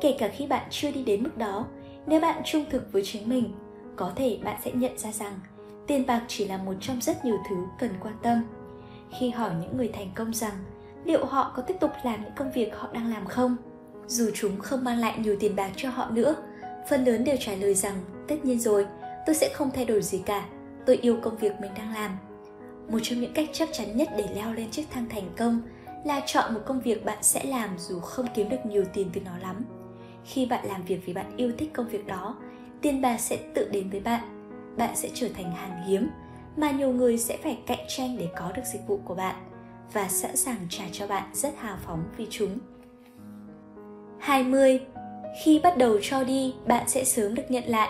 Kể 0.00 0.16
cả 0.18 0.28
khi 0.28 0.46
bạn 0.46 0.66
chưa 0.70 0.90
đi 0.90 1.04
đến 1.04 1.22
mức 1.22 1.38
đó, 1.38 1.66
nếu 2.06 2.20
bạn 2.20 2.42
trung 2.44 2.64
thực 2.70 2.92
với 2.92 3.02
chính 3.04 3.28
mình, 3.28 3.52
có 3.96 4.12
thể 4.16 4.38
bạn 4.44 4.56
sẽ 4.64 4.72
nhận 4.72 4.98
ra 4.98 5.12
rằng 5.12 5.40
tiền 5.86 6.06
bạc 6.06 6.22
chỉ 6.28 6.48
là 6.48 6.56
một 6.56 6.74
trong 6.80 7.00
rất 7.00 7.24
nhiều 7.24 7.36
thứ 7.48 7.56
cần 7.78 7.90
quan 8.00 8.14
tâm. 8.22 8.42
Khi 9.18 9.30
hỏi 9.30 9.50
những 9.60 9.76
người 9.76 9.88
thành 9.88 10.10
công 10.14 10.34
rằng 10.34 10.54
liệu 11.04 11.24
họ 11.24 11.52
có 11.56 11.62
tiếp 11.62 11.74
tục 11.80 11.90
làm 12.04 12.22
những 12.22 12.32
công 12.36 12.52
việc 12.52 12.76
họ 12.76 12.88
đang 12.92 13.10
làm 13.10 13.26
không, 13.26 13.56
dù 14.06 14.30
chúng 14.34 14.60
không 14.60 14.84
mang 14.84 14.98
lại 14.98 15.18
nhiều 15.18 15.36
tiền 15.40 15.56
bạc 15.56 15.70
cho 15.76 15.90
họ 15.90 16.10
nữa, 16.10 16.36
phần 16.90 17.04
lớn 17.04 17.24
đều 17.24 17.36
trả 17.40 17.54
lời 17.54 17.74
rằng 17.74 17.96
tất 18.28 18.44
nhiên 18.44 18.60
rồi, 18.60 18.86
tôi 19.26 19.34
sẽ 19.34 19.50
không 19.54 19.70
thay 19.74 19.84
đổi 19.84 20.02
gì 20.02 20.22
cả, 20.26 20.44
tôi 20.86 20.96
yêu 20.96 21.16
công 21.22 21.36
việc 21.36 21.52
mình 21.60 21.70
đang 21.76 21.94
làm. 21.94 22.10
Một 22.88 22.98
trong 23.02 23.20
những 23.20 23.32
cách 23.34 23.48
chắc 23.52 23.68
chắn 23.72 23.96
nhất 23.96 24.08
để 24.16 24.28
leo 24.34 24.52
lên 24.52 24.70
chiếc 24.70 24.84
thang 24.90 25.06
thành 25.08 25.30
công 25.36 25.62
là 26.04 26.22
chọn 26.26 26.54
một 26.54 26.60
công 26.66 26.80
việc 26.80 27.04
bạn 27.04 27.18
sẽ 27.22 27.44
làm 27.44 27.70
dù 27.78 28.00
không 28.00 28.26
kiếm 28.34 28.48
được 28.48 28.66
nhiều 28.66 28.84
tiền 28.92 29.10
từ 29.12 29.20
nó 29.20 29.38
lắm 29.38 29.64
khi 30.24 30.46
bạn 30.46 30.66
làm 30.66 30.82
việc 30.82 31.00
vì 31.06 31.12
bạn 31.12 31.36
yêu 31.36 31.52
thích 31.58 31.70
công 31.72 31.88
việc 31.88 32.06
đó 32.06 32.36
tiền 32.80 33.02
bạc 33.02 33.18
sẽ 33.18 33.38
tự 33.54 33.68
đến 33.72 33.90
với 33.90 34.00
bạn 34.00 34.20
bạn 34.76 34.96
sẽ 34.96 35.10
trở 35.14 35.28
thành 35.28 35.52
hàng 35.52 35.82
hiếm 35.86 36.08
mà 36.56 36.70
nhiều 36.70 36.92
người 36.92 37.18
sẽ 37.18 37.36
phải 37.42 37.58
cạnh 37.66 37.84
tranh 37.88 38.16
để 38.18 38.28
có 38.36 38.52
được 38.52 38.62
dịch 38.72 38.86
vụ 38.86 39.00
của 39.04 39.14
bạn 39.14 39.34
và 39.92 40.08
sẵn 40.08 40.36
sàng 40.36 40.66
trả 40.70 40.84
cho 40.92 41.06
bạn 41.06 41.30
rất 41.32 41.54
hào 41.58 41.76
phóng 41.86 42.04
vì 42.16 42.26
chúng. 42.30 42.58
20. 44.18 44.80
Khi 45.44 45.60
bắt 45.62 45.76
đầu 45.78 45.98
cho 46.02 46.24
đi, 46.24 46.54
bạn 46.66 46.88
sẽ 46.88 47.04
sớm 47.04 47.34
được 47.34 47.42
nhận 47.48 47.64
lại. 47.64 47.88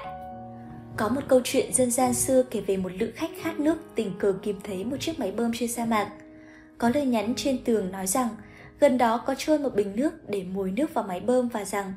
Có 0.96 1.08
một 1.08 1.20
câu 1.28 1.40
chuyện 1.44 1.74
dân 1.74 1.90
gian 1.90 2.14
xưa 2.14 2.42
kể 2.42 2.60
về 2.60 2.76
một 2.76 2.92
lữ 2.98 3.10
khách 3.16 3.30
khát 3.40 3.60
nước 3.60 3.76
tình 3.94 4.12
cờ 4.18 4.34
kịp 4.42 4.56
thấy 4.64 4.84
một 4.84 4.96
chiếc 5.00 5.18
máy 5.18 5.32
bơm 5.32 5.52
trên 5.54 5.68
sa 5.68 5.84
mạc. 5.84 6.12
Có 6.78 6.90
lời 6.94 7.06
nhắn 7.06 7.34
trên 7.36 7.64
tường 7.64 7.92
nói 7.92 8.06
rằng 8.06 8.28
gần 8.80 8.98
đó 8.98 9.22
có 9.26 9.34
trôi 9.38 9.58
một 9.58 9.74
bình 9.74 9.92
nước 9.96 10.28
để 10.28 10.44
mùi 10.52 10.70
nước 10.70 10.94
vào 10.94 11.04
máy 11.08 11.20
bơm 11.20 11.48
và 11.48 11.64
rằng 11.64 11.92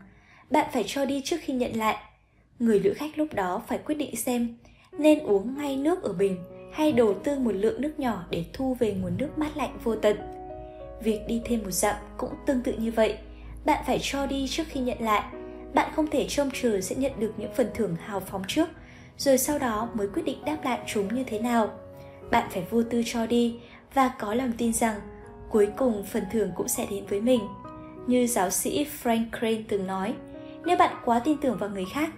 bạn 0.49 0.67
phải 0.73 0.83
cho 0.87 1.05
đi 1.05 1.21
trước 1.25 1.37
khi 1.41 1.53
nhận 1.53 1.75
lại. 1.75 1.97
Người 2.59 2.79
lữ 2.79 2.93
khách 2.93 3.17
lúc 3.17 3.33
đó 3.33 3.61
phải 3.67 3.77
quyết 3.77 3.95
định 3.95 4.15
xem 4.15 4.57
nên 4.91 5.19
uống 5.19 5.57
ngay 5.57 5.77
nước 5.77 6.03
ở 6.03 6.13
bình 6.13 6.37
hay 6.73 6.91
đầu 6.91 7.13
tư 7.13 7.39
một 7.39 7.51
lượng 7.55 7.81
nước 7.81 7.99
nhỏ 7.99 8.25
để 8.29 8.45
thu 8.53 8.75
về 8.79 8.93
nguồn 8.93 9.17
nước 9.17 9.37
mát 9.37 9.57
lạnh 9.57 9.77
vô 9.83 9.95
tận. 9.95 10.17
Việc 11.03 11.19
đi 11.27 11.41
thêm 11.45 11.63
một 11.63 11.71
dặm 11.71 11.95
cũng 12.17 12.31
tương 12.45 12.61
tự 12.63 12.73
như 12.73 12.91
vậy. 12.91 13.17
Bạn 13.65 13.83
phải 13.87 13.99
cho 14.01 14.25
đi 14.25 14.47
trước 14.47 14.63
khi 14.67 14.79
nhận 14.79 15.01
lại. 15.01 15.23
Bạn 15.73 15.91
không 15.95 16.07
thể 16.07 16.25
trông 16.29 16.49
chờ 16.61 16.81
sẽ 16.81 16.95
nhận 16.95 17.11
được 17.19 17.33
những 17.37 17.53
phần 17.55 17.67
thưởng 17.73 17.95
hào 17.95 18.19
phóng 18.19 18.43
trước, 18.47 18.69
rồi 19.17 19.37
sau 19.37 19.59
đó 19.59 19.89
mới 19.93 20.07
quyết 20.07 20.25
định 20.25 20.45
đáp 20.45 20.57
lại 20.63 20.79
chúng 20.87 21.15
như 21.15 21.23
thế 21.23 21.39
nào. 21.39 21.69
Bạn 22.31 22.49
phải 22.51 22.63
vô 22.69 22.83
tư 22.83 23.03
cho 23.05 23.25
đi 23.25 23.59
và 23.93 24.11
có 24.19 24.33
lòng 24.33 24.51
tin 24.57 24.73
rằng 24.73 24.99
cuối 25.49 25.67
cùng 25.77 26.03
phần 26.03 26.23
thưởng 26.31 26.51
cũng 26.55 26.67
sẽ 26.67 26.87
đến 26.89 27.05
với 27.05 27.21
mình. 27.21 27.41
Như 28.07 28.27
giáo 28.27 28.49
sĩ 28.49 28.85
Frank 29.03 29.25
Crane 29.39 29.63
từng 29.67 29.87
nói, 29.87 30.13
nếu 30.67 30.77
bạn 30.77 30.95
quá 31.05 31.19
tin 31.19 31.37
tưởng 31.37 31.57
vào 31.57 31.69
người 31.69 31.85
khác, 31.93 32.09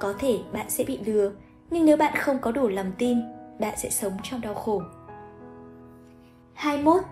có 0.00 0.14
thể 0.18 0.38
bạn 0.52 0.70
sẽ 0.70 0.84
bị 0.84 0.98
lừa, 1.06 1.32
nhưng 1.70 1.86
nếu 1.86 1.96
bạn 1.96 2.16
không 2.16 2.38
có 2.38 2.52
đủ 2.52 2.68
lòng 2.68 2.92
tin, 2.98 3.18
bạn 3.60 3.74
sẽ 3.76 3.90
sống 3.90 4.12
trong 4.22 4.40
đau 4.40 4.54
khổ. 4.54 4.82
21. 6.54 7.02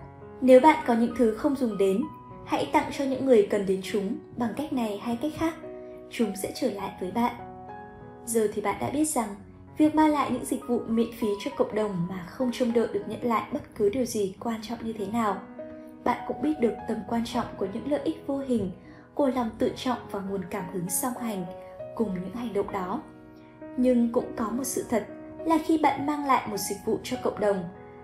Nếu 0.41 0.59
bạn 0.59 0.83
có 0.87 0.93
những 0.93 1.15
thứ 1.17 1.35
không 1.35 1.55
dùng 1.55 1.77
đến, 1.77 2.03
hãy 2.45 2.69
tặng 2.73 2.91
cho 2.97 3.05
những 3.05 3.25
người 3.25 3.47
cần 3.49 3.65
đến 3.65 3.81
chúng 3.83 4.15
bằng 4.37 4.53
cách 4.57 4.73
này 4.73 5.01
hay 5.03 5.17
cách 5.21 5.31
khác. 5.37 5.53
Chúng 6.11 6.35
sẽ 6.35 6.51
trở 6.55 6.71
lại 6.71 6.91
với 7.01 7.11
bạn. 7.11 7.35
Giờ 8.25 8.47
thì 8.53 8.61
bạn 8.61 8.75
đã 8.79 8.89
biết 8.89 9.09
rằng, 9.09 9.29
việc 9.77 9.95
mang 9.95 10.09
lại 10.09 10.31
những 10.31 10.45
dịch 10.45 10.67
vụ 10.67 10.79
miễn 10.87 11.11
phí 11.19 11.27
cho 11.43 11.51
cộng 11.57 11.75
đồng 11.75 12.07
mà 12.09 12.25
không 12.29 12.51
trông 12.53 12.73
đợi 12.73 12.87
được 12.93 13.03
nhận 13.07 13.23
lại 13.23 13.43
bất 13.53 13.75
cứ 13.75 13.89
điều 13.89 14.05
gì 14.05 14.35
quan 14.39 14.61
trọng 14.61 14.85
như 14.85 14.93
thế 14.93 15.07
nào. 15.07 15.37
Bạn 16.03 16.17
cũng 16.27 16.41
biết 16.41 16.53
được 16.59 16.73
tầm 16.87 16.97
quan 17.07 17.25
trọng 17.25 17.45
của 17.57 17.67
những 17.73 17.91
lợi 17.91 18.01
ích 18.03 18.23
vô 18.27 18.37
hình 18.37 18.71
của 19.17 19.27
lòng 19.27 19.49
tự 19.57 19.71
trọng 19.75 19.97
và 20.11 20.19
nguồn 20.19 20.41
cảm 20.49 20.63
hứng 20.73 20.89
song 20.89 21.13
hành 21.19 21.45
cùng 21.95 22.13
những 22.13 22.35
hành 22.35 22.53
động 22.53 22.71
đó. 22.71 23.01
Nhưng 23.77 24.11
cũng 24.11 24.31
có 24.35 24.49
một 24.49 24.63
sự 24.63 24.85
thật 24.89 25.07
là 25.45 25.57
khi 25.65 25.77
bạn 25.77 26.05
mang 26.05 26.25
lại 26.25 26.47
một 26.47 26.57
dịch 26.57 26.77
vụ 26.85 26.99
cho 27.03 27.17
cộng 27.23 27.39
đồng, 27.39 27.63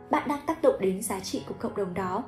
bạn 0.09 0.27
đang 0.27 0.45
tác 0.47 0.61
động 0.61 0.75
đến 0.79 1.01
giá 1.01 1.19
trị 1.19 1.43
của 1.47 1.55
cộng 1.59 1.75
đồng 1.75 1.93
đó. 1.93 2.23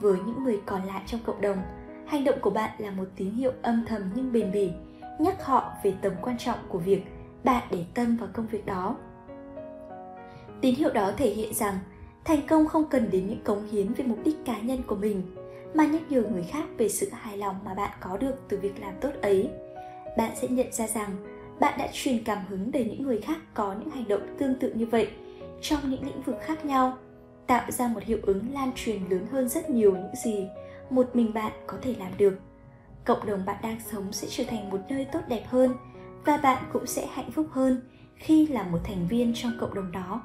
Với 0.00 0.16
những 0.26 0.44
người 0.44 0.60
còn 0.66 0.84
lại 0.84 1.02
trong 1.06 1.20
cộng 1.26 1.40
đồng, 1.40 1.58
hành 2.06 2.24
động 2.24 2.38
của 2.42 2.50
bạn 2.50 2.70
là 2.78 2.90
một 2.90 3.04
tín 3.16 3.30
hiệu 3.30 3.52
âm 3.62 3.84
thầm 3.88 4.10
nhưng 4.14 4.32
bền 4.32 4.52
bỉ, 4.52 4.70
nhắc 5.18 5.44
họ 5.44 5.72
về 5.84 5.94
tầm 6.02 6.12
quan 6.22 6.38
trọng 6.38 6.58
của 6.68 6.78
việc 6.78 7.02
bạn 7.44 7.62
để 7.70 7.84
tâm 7.94 8.16
vào 8.16 8.28
công 8.32 8.46
việc 8.46 8.66
đó. 8.66 8.96
Tín 10.60 10.74
hiệu 10.74 10.92
đó 10.92 11.12
thể 11.16 11.30
hiện 11.30 11.54
rằng 11.54 11.78
thành 12.24 12.46
công 12.48 12.66
không 12.66 12.84
cần 12.90 13.10
đến 13.10 13.26
những 13.26 13.44
cống 13.44 13.66
hiến 13.66 13.94
về 13.94 14.04
mục 14.04 14.18
đích 14.24 14.36
cá 14.44 14.58
nhân 14.58 14.82
của 14.86 14.96
mình 14.96 15.22
mà 15.74 15.84
nhắc 15.84 16.02
nhở 16.08 16.22
người 16.22 16.42
khác 16.42 16.64
về 16.78 16.88
sự 16.88 17.08
hài 17.12 17.38
lòng 17.38 17.56
mà 17.64 17.74
bạn 17.74 17.90
có 18.00 18.16
được 18.16 18.34
từ 18.48 18.58
việc 18.58 18.80
làm 18.80 18.94
tốt 19.00 19.10
ấy. 19.22 19.50
Bạn 20.16 20.30
sẽ 20.36 20.48
nhận 20.48 20.72
ra 20.72 20.86
rằng 20.86 21.10
bạn 21.60 21.78
đã 21.78 21.88
truyền 21.92 22.24
cảm 22.24 22.38
hứng 22.48 22.70
để 22.70 22.84
những 22.84 23.02
người 23.02 23.20
khác 23.20 23.38
có 23.54 23.74
những 23.78 23.90
hành 23.90 24.08
động 24.08 24.36
tương 24.38 24.58
tự 24.58 24.72
như 24.74 24.86
vậy 24.86 25.10
trong 25.62 25.90
những 25.90 26.04
lĩnh 26.04 26.22
vực 26.22 26.36
khác 26.40 26.64
nhau, 26.64 26.98
tạo 27.46 27.70
ra 27.70 27.88
một 27.88 28.02
hiệu 28.02 28.18
ứng 28.22 28.52
lan 28.52 28.72
truyền 28.74 29.02
lớn 29.10 29.26
hơn 29.32 29.48
rất 29.48 29.70
nhiều 29.70 29.92
những 29.92 30.14
gì 30.24 30.48
một 30.90 31.16
mình 31.16 31.34
bạn 31.34 31.52
có 31.66 31.78
thể 31.82 31.94
làm 31.98 32.12
được. 32.18 32.38
Cộng 33.04 33.26
đồng 33.26 33.44
bạn 33.44 33.56
đang 33.62 33.80
sống 33.90 34.12
sẽ 34.12 34.28
trở 34.30 34.44
thành 34.44 34.70
một 34.70 34.80
nơi 34.88 35.06
tốt 35.12 35.20
đẹp 35.28 35.44
hơn 35.48 35.74
và 36.24 36.36
bạn 36.36 36.64
cũng 36.72 36.86
sẽ 36.86 37.06
hạnh 37.12 37.30
phúc 37.30 37.46
hơn 37.50 37.80
khi 38.16 38.46
là 38.46 38.62
một 38.62 38.78
thành 38.84 39.08
viên 39.08 39.32
trong 39.34 39.52
cộng 39.60 39.74
đồng 39.74 39.92
đó. 39.92 40.22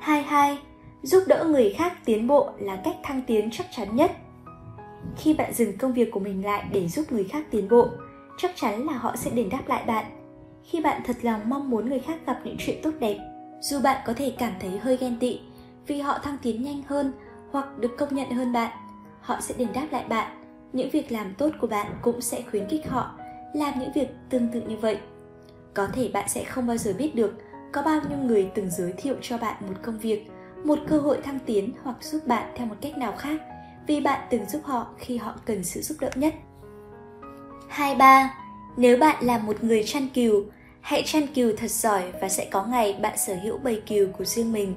22 0.00 0.58
giúp 1.04 1.22
đỡ 1.26 1.44
người 1.44 1.70
khác 1.70 1.92
tiến 2.04 2.26
bộ 2.26 2.50
là 2.58 2.76
cách 2.84 2.96
thăng 3.02 3.22
tiến 3.26 3.50
chắc 3.50 3.66
chắn 3.70 3.96
nhất. 3.96 4.12
Khi 5.16 5.34
bạn 5.34 5.52
dừng 5.52 5.78
công 5.78 5.92
việc 5.92 6.10
của 6.10 6.20
mình 6.20 6.44
lại 6.44 6.64
để 6.72 6.88
giúp 6.88 7.12
người 7.12 7.24
khác 7.24 7.46
tiến 7.50 7.68
bộ, 7.68 7.88
chắc 8.38 8.50
chắn 8.54 8.86
là 8.86 8.92
họ 8.92 9.16
sẽ 9.16 9.30
đền 9.30 9.48
đáp 9.48 9.62
lại 9.66 9.84
bạn. 9.86 10.04
Khi 10.64 10.80
bạn 10.80 11.02
thật 11.06 11.16
lòng 11.22 11.40
mong 11.46 11.70
muốn 11.70 11.88
người 11.88 12.00
khác 12.00 12.18
gặp 12.26 12.40
những 12.44 12.56
chuyện 12.58 12.80
tốt 12.82 12.90
đẹp, 13.00 13.18
dù 13.60 13.80
bạn 13.80 14.02
có 14.06 14.12
thể 14.12 14.34
cảm 14.38 14.52
thấy 14.60 14.78
hơi 14.78 14.96
ghen 14.96 15.16
tị 15.20 15.40
vì 15.86 16.00
họ 16.00 16.18
thăng 16.18 16.36
tiến 16.42 16.62
nhanh 16.62 16.82
hơn 16.86 17.12
hoặc 17.50 17.78
được 17.78 17.96
công 17.98 18.14
nhận 18.14 18.30
hơn 18.30 18.52
bạn, 18.52 18.70
họ 19.20 19.40
sẽ 19.40 19.54
đền 19.58 19.68
đáp 19.74 19.86
lại 19.90 20.04
bạn. 20.08 20.40
Những 20.72 20.90
việc 20.90 21.12
làm 21.12 21.34
tốt 21.34 21.50
của 21.60 21.66
bạn 21.66 21.86
cũng 22.02 22.20
sẽ 22.20 22.42
khuyến 22.50 22.68
khích 22.68 22.88
họ 22.88 23.14
làm 23.54 23.78
những 23.78 23.92
việc 23.94 24.08
tương 24.30 24.48
tự 24.48 24.60
như 24.60 24.76
vậy. 24.76 24.98
Có 25.74 25.86
thể 25.86 26.10
bạn 26.12 26.28
sẽ 26.28 26.44
không 26.44 26.66
bao 26.66 26.76
giờ 26.76 26.92
biết 26.98 27.14
được 27.14 27.34
có 27.72 27.82
bao 27.82 28.00
nhiêu 28.08 28.18
người 28.18 28.50
từng 28.54 28.70
giới 28.70 28.92
thiệu 28.92 29.14
cho 29.22 29.38
bạn 29.38 29.56
một 29.68 29.74
công 29.82 29.98
việc 29.98 30.30
một 30.64 30.78
cơ 30.88 30.98
hội 30.98 31.18
thăng 31.24 31.38
tiến 31.46 31.72
hoặc 31.82 31.96
giúp 32.00 32.26
bạn 32.26 32.52
theo 32.56 32.66
một 32.66 32.76
cách 32.80 32.98
nào 32.98 33.12
khác 33.18 33.40
vì 33.86 34.00
bạn 34.00 34.20
từng 34.30 34.44
giúp 34.48 34.60
họ 34.64 34.86
khi 34.98 35.16
họ 35.16 35.34
cần 35.44 35.64
sự 35.64 35.80
giúp 35.80 35.96
đỡ 36.00 36.10
nhất. 36.14 36.34
23. 37.68 38.34
Nếu 38.76 38.96
bạn 38.96 39.24
là 39.24 39.38
một 39.38 39.64
người 39.64 39.82
chăn 39.86 40.08
cừu, 40.14 40.44
hãy 40.80 41.02
chăn 41.06 41.26
cừu 41.26 41.52
thật 41.56 41.70
giỏi 41.70 42.02
và 42.20 42.28
sẽ 42.28 42.48
có 42.50 42.64
ngày 42.64 42.92
bạn 43.02 43.18
sở 43.18 43.34
hữu 43.34 43.58
bầy 43.58 43.82
cừu 43.88 44.06
của 44.18 44.24
riêng 44.24 44.52
mình. 44.52 44.74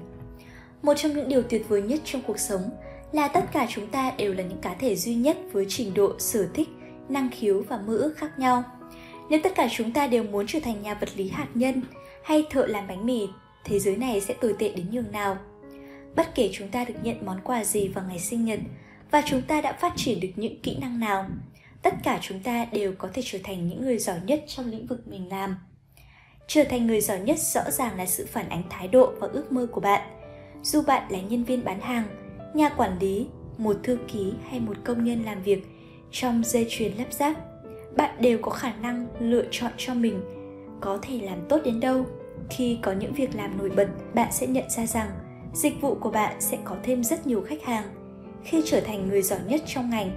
Một 0.81 0.93
trong 0.97 1.13
những 1.13 1.29
điều 1.29 1.43
tuyệt 1.43 1.69
vời 1.69 1.81
nhất 1.81 1.99
trong 2.05 2.21
cuộc 2.27 2.39
sống 2.39 2.69
là 3.11 3.27
tất 3.27 3.43
cả 3.53 3.67
chúng 3.69 3.87
ta 3.87 4.11
đều 4.17 4.33
là 4.33 4.43
những 4.43 4.61
cá 4.61 4.73
thể 4.73 4.95
duy 4.95 5.15
nhất 5.15 5.37
với 5.51 5.65
trình 5.69 5.93
độ 5.93 6.19
sở 6.19 6.47
thích, 6.53 6.69
năng 7.09 7.29
khiếu 7.29 7.63
và 7.69 7.77
mơ 7.77 7.97
ước 7.97 8.13
khác 8.17 8.39
nhau. 8.39 8.63
Nếu 9.29 9.39
tất 9.43 9.55
cả 9.55 9.67
chúng 9.71 9.91
ta 9.91 10.07
đều 10.07 10.23
muốn 10.23 10.47
trở 10.47 10.59
thành 10.59 10.81
nhà 10.81 10.93
vật 10.93 11.09
lý 11.15 11.29
hạt 11.29 11.47
nhân 11.53 11.81
hay 12.23 12.45
thợ 12.49 12.65
làm 12.65 12.87
bánh 12.87 13.05
mì, 13.05 13.27
thế 13.63 13.79
giới 13.79 13.95
này 13.95 14.21
sẽ 14.21 14.33
tồi 14.33 14.55
tệ 14.59 14.69
đến 14.69 14.85
nhường 14.91 15.11
nào. 15.11 15.37
Bất 16.17 16.35
kể 16.35 16.49
chúng 16.53 16.67
ta 16.67 16.85
được 16.85 16.93
nhận 17.03 17.25
món 17.25 17.41
quà 17.43 17.63
gì 17.63 17.87
vào 17.87 18.05
ngày 18.07 18.19
sinh 18.19 18.45
nhật 18.45 18.59
và 19.11 19.21
chúng 19.25 19.41
ta 19.41 19.61
đã 19.61 19.73
phát 19.73 19.93
triển 19.95 20.19
được 20.19 20.27
những 20.35 20.61
kỹ 20.61 20.77
năng 20.81 20.99
nào, 20.99 21.25
tất 21.81 21.93
cả 22.03 22.19
chúng 22.21 22.39
ta 22.39 22.65
đều 22.71 22.93
có 22.97 23.09
thể 23.13 23.21
trở 23.25 23.39
thành 23.43 23.67
những 23.67 23.81
người 23.81 23.97
giỏi 23.97 24.17
nhất 24.25 24.43
trong 24.47 24.65
lĩnh 24.65 24.87
vực 24.87 25.07
mình 25.07 25.29
làm. 25.29 25.55
Trở 26.47 26.63
thành 26.63 26.87
người 26.87 27.01
giỏi 27.01 27.19
nhất 27.19 27.39
rõ 27.39 27.61
ràng 27.71 27.97
là 27.97 28.05
sự 28.05 28.25
phản 28.25 28.49
ánh 28.49 28.63
thái 28.69 28.87
độ 28.87 29.13
và 29.19 29.27
ước 29.27 29.51
mơ 29.51 29.67
của 29.71 29.81
bạn. 29.81 30.01
Dù 30.63 30.81
bạn 30.81 31.11
là 31.11 31.19
nhân 31.21 31.43
viên 31.43 31.63
bán 31.63 31.81
hàng, 31.81 32.03
nhà 32.53 32.69
quản 32.69 32.99
lý, 32.99 33.27
một 33.57 33.75
thư 33.83 33.97
ký 34.07 34.33
hay 34.49 34.59
một 34.59 34.77
công 34.83 35.03
nhân 35.03 35.23
làm 35.23 35.43
việc 35.43 35.67
trong 36.11 36.43
dây 36.45 36.65
chuyền 36.69 36.91
lắp 36.93 37.13
ráp, 37.13 37.35
bạn 37.95 38.21
đều 38.21 38.37
có 38.41 38.51
khả 38.51 38.73
năng 38.81 39.07
lựa 39.19 39.43
chọn 39.51 39.71
cho 39.77 39.93
mình 39.93 40.21
có 40.81 40.99
thể 41.01 41.19
làm 41.21 41.37
tốt 41.49 41.61
đến 41.65 41.79
đâu. 41.79 42.05
Khi 42.49 42.79
có 42.81 42.91
những 42.91 43.13
việc 43.13 43.35
làm 43.35 43.57
nổi 43.57 43.69
bật, 43.69 43.87
bạn 44.13 44.31
sẽ 44.31 44.47
nhận 44.47 44.69
ra 44.69 44.85
rằng 44.85 45.09
dịch 45.57 45.81
vụ 45.81 45.95
của 45.95 46.09
bạn 46.09 46.41
sẽ 46.41 46.57
có 46.63 46.75
thêm 46.83 47.03
rất 47.03 47.27
nhiều 47.27 47.43
khách 47.47 47.63
hàng. 47.63 47.83
Khi 48.43 48.61
trở 48.65 48.81
thành 48.81 49.09
người 49.09 49.21
giỏi 49.21 49.39
nhất 49.47 49.61
trong 49.65 49.89
ngành, 49.89 50.11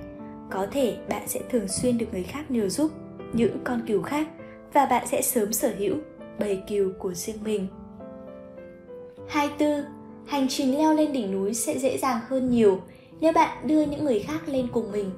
có 0.50 0.66
thể 0.72 0.96
bạn 1.08 1.28
sẽ 1.28 1.40
thường 1.50 1.68
xuyên 1.68 1.98
được 1.98 2.06
người 2.12 2.22
khác 2.22 2.50
nhờ 2.50 2.68
giúp 2.68 2.90
những 3.32 3.56
con 3.64 3.82
cừu 3.86 4.02
khác 4.02 4.28
và 4.72 4.86
bạn 4.86 5.06
sẽ 5.06 5.22
sớm 5.22 5.52
sở 5.52 5.72
hữu 5.78 5.96
bầy 6.38 6.62
cừu 6.68 6.92
của 6.98 7.14
riêng 7.14 7.44
mình. 7.44 7.66
24. 9.28 9.68
Hành 10.26 10.46
trình 10.48 10.78
leo 10.78 10.94
lên 10.94 11.12
đỉnh 11.12 11.32
núi 11.32 11.54
sẽ 11.54 11.78
dễ 11.78 11.98
dàng 11.98 12.20
hơn 12.28 12.50
nhiều 12.50 12.80
nếu 13.20 13.32
bạn 13.32 13.66
đưa 13.66 13.86
những 13.86 14.04
người 14.04 14.20
khác 14.20 14.48
lên 14.48 14.66
cùng 14.72 14.92
mình. 14.92 15.10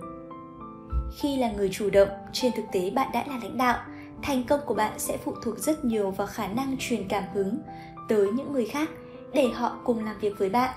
Khi 1.18 1.36
là 1.36 1.52
người 1.52 1.68
chủ 1.72 1.90
động, 1.90 2.08
trên 2.32 2.52
thực 2.52 2.64
tế 2.72 2.90
bạn 2.90 3.10
đã 3.14 3.24
là 3.28 3.38
lãnh 3.42 3.58
đạo, 3.58 3.78
thành 4.22 4.44
công 4.44 4.60
của 4.66 4.74
bạn 4.74 4.98
sẽ 4.98 5.16
phụ 5.16 5.34
thuộc 5.44 5.58
rất 5.58 5.84
nhiều 5.84 6.10
vào 6.10 6.26
khả 6.26 6.46
năng 6.46 6.76
truyền 6.78 7.08
cảm 7.08 7.24
hứng 7.34 7.58
tới 8.08 8.32
những 8.32 8.52
người 8.52 8.66
khác 8.66 8.88
để 9.34 9.48
họ 9.48 9.78
cùng 9.84 10.04
làm 10.04 10.18
việc 10.20 10.38
với 10.38 10.48
bạn. 10.48 10.74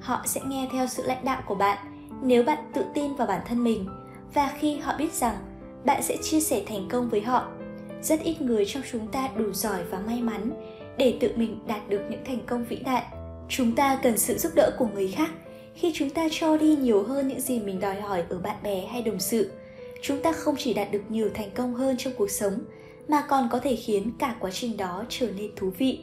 Họ 0.00 0.22
sẽ 0.26 0.40
nghe 0.46 0.68
theo 0.72 0.86
sự 0.86 1.02
lãnh 1.06 1.24
đạo 1.24 1.42
của 1.46 1.54
bạn 1.54 1.78
nếu 2.22 2.42
bạn 2.42 2.58
tự 2.74 2.84
tin 2.94 3.14
vào 3.14 3.26
bản 3.26 3.40
thân 3.46 3.64
mình 3.64 3.86
và 4.34 4.52
khi 4.58 4.76
họ 4.76 4.94
biết 4.98 5.12
rằng 5.12 5.36
bạn 5.84 6.02
sẽ 6.02 6.16
chia 6.22 6.40
sẻ 6.40 6.62
thành 6.66 6.88
công 6.88 7.08
với 7.08 7.20
họ. 7.20 7.48
Rất 8.02 8.20
ít 8.20 8.40
người 8.40 8.64
trong 8.64 8.82
chúng 8.92 9.06
ta 9.08 9.28
đủ 9.36 9.52
giỏi 9.52 9.84
và 9.90 9.98
may 9.98 10.22
mắn 10.22 10.50
để 10.98 11.18
tự 11.20 11.32
mình 11.36 11.58
đạt 11.66 11.88
được 11.88 12.00
những 12.10 12.24
thành 12.24 12.40
công 12.46 12.64
vĩ 12.64 12.76
đại. 12.76 13.02
Chúng 13.48 13.74
ta 13.74 13.98
cần 14.02 14.18
sự 14.18 14.38
giúp 14.38 14.52
đỡ 14.54 14.70
của 14.78 14.86
người 14.94 15.08
khác 15.08 15.30
khi 15.74 15.92
chúng 15.94 16.10
ta 16.10 16.28
cho 16.30 16.56
đi 16.56 16.76
nhiều 16.76 17.02
hơn 17.02 17.28
những 17.28 17.40
gì 17.40 17.60
mình 17.60 17.80
đòi 17.80 18.00
hỏi 18.00 18.24
ở 18.28 18.38
bạn 18.38 18.56
bè 18.62 18.86
hay 18.86 19.02
đồng 19.02 19.20
sự. 19.20 19.50
Chúng 20.02 20.22
ta 20.22 20.32
không 20.32 20.54
chỉ 20.58 20.74
đạt 20.74 20.92
được 20.92 21.02
nhiều 21.08 21.30
thành 21.34 21.50
công 21.54 21.74
hơn 21.74 21.96
trong 21.98 22.12
cuộc 22.18 22.30
sống, 22.30 22.58
mà 23.08 23.24
còn 23.28 23.48
có 23.52 23.58
thể 23.58 23.76
khiến 23.76 24.10
cả 24.18 24.36
quá 24.40 24.50
trình 24.50 24.76
đó 24.76 25.04
trở 25.08 25.26
nên 25.36 25.50
thú 25.56 25.70
vị. 25.78 26.00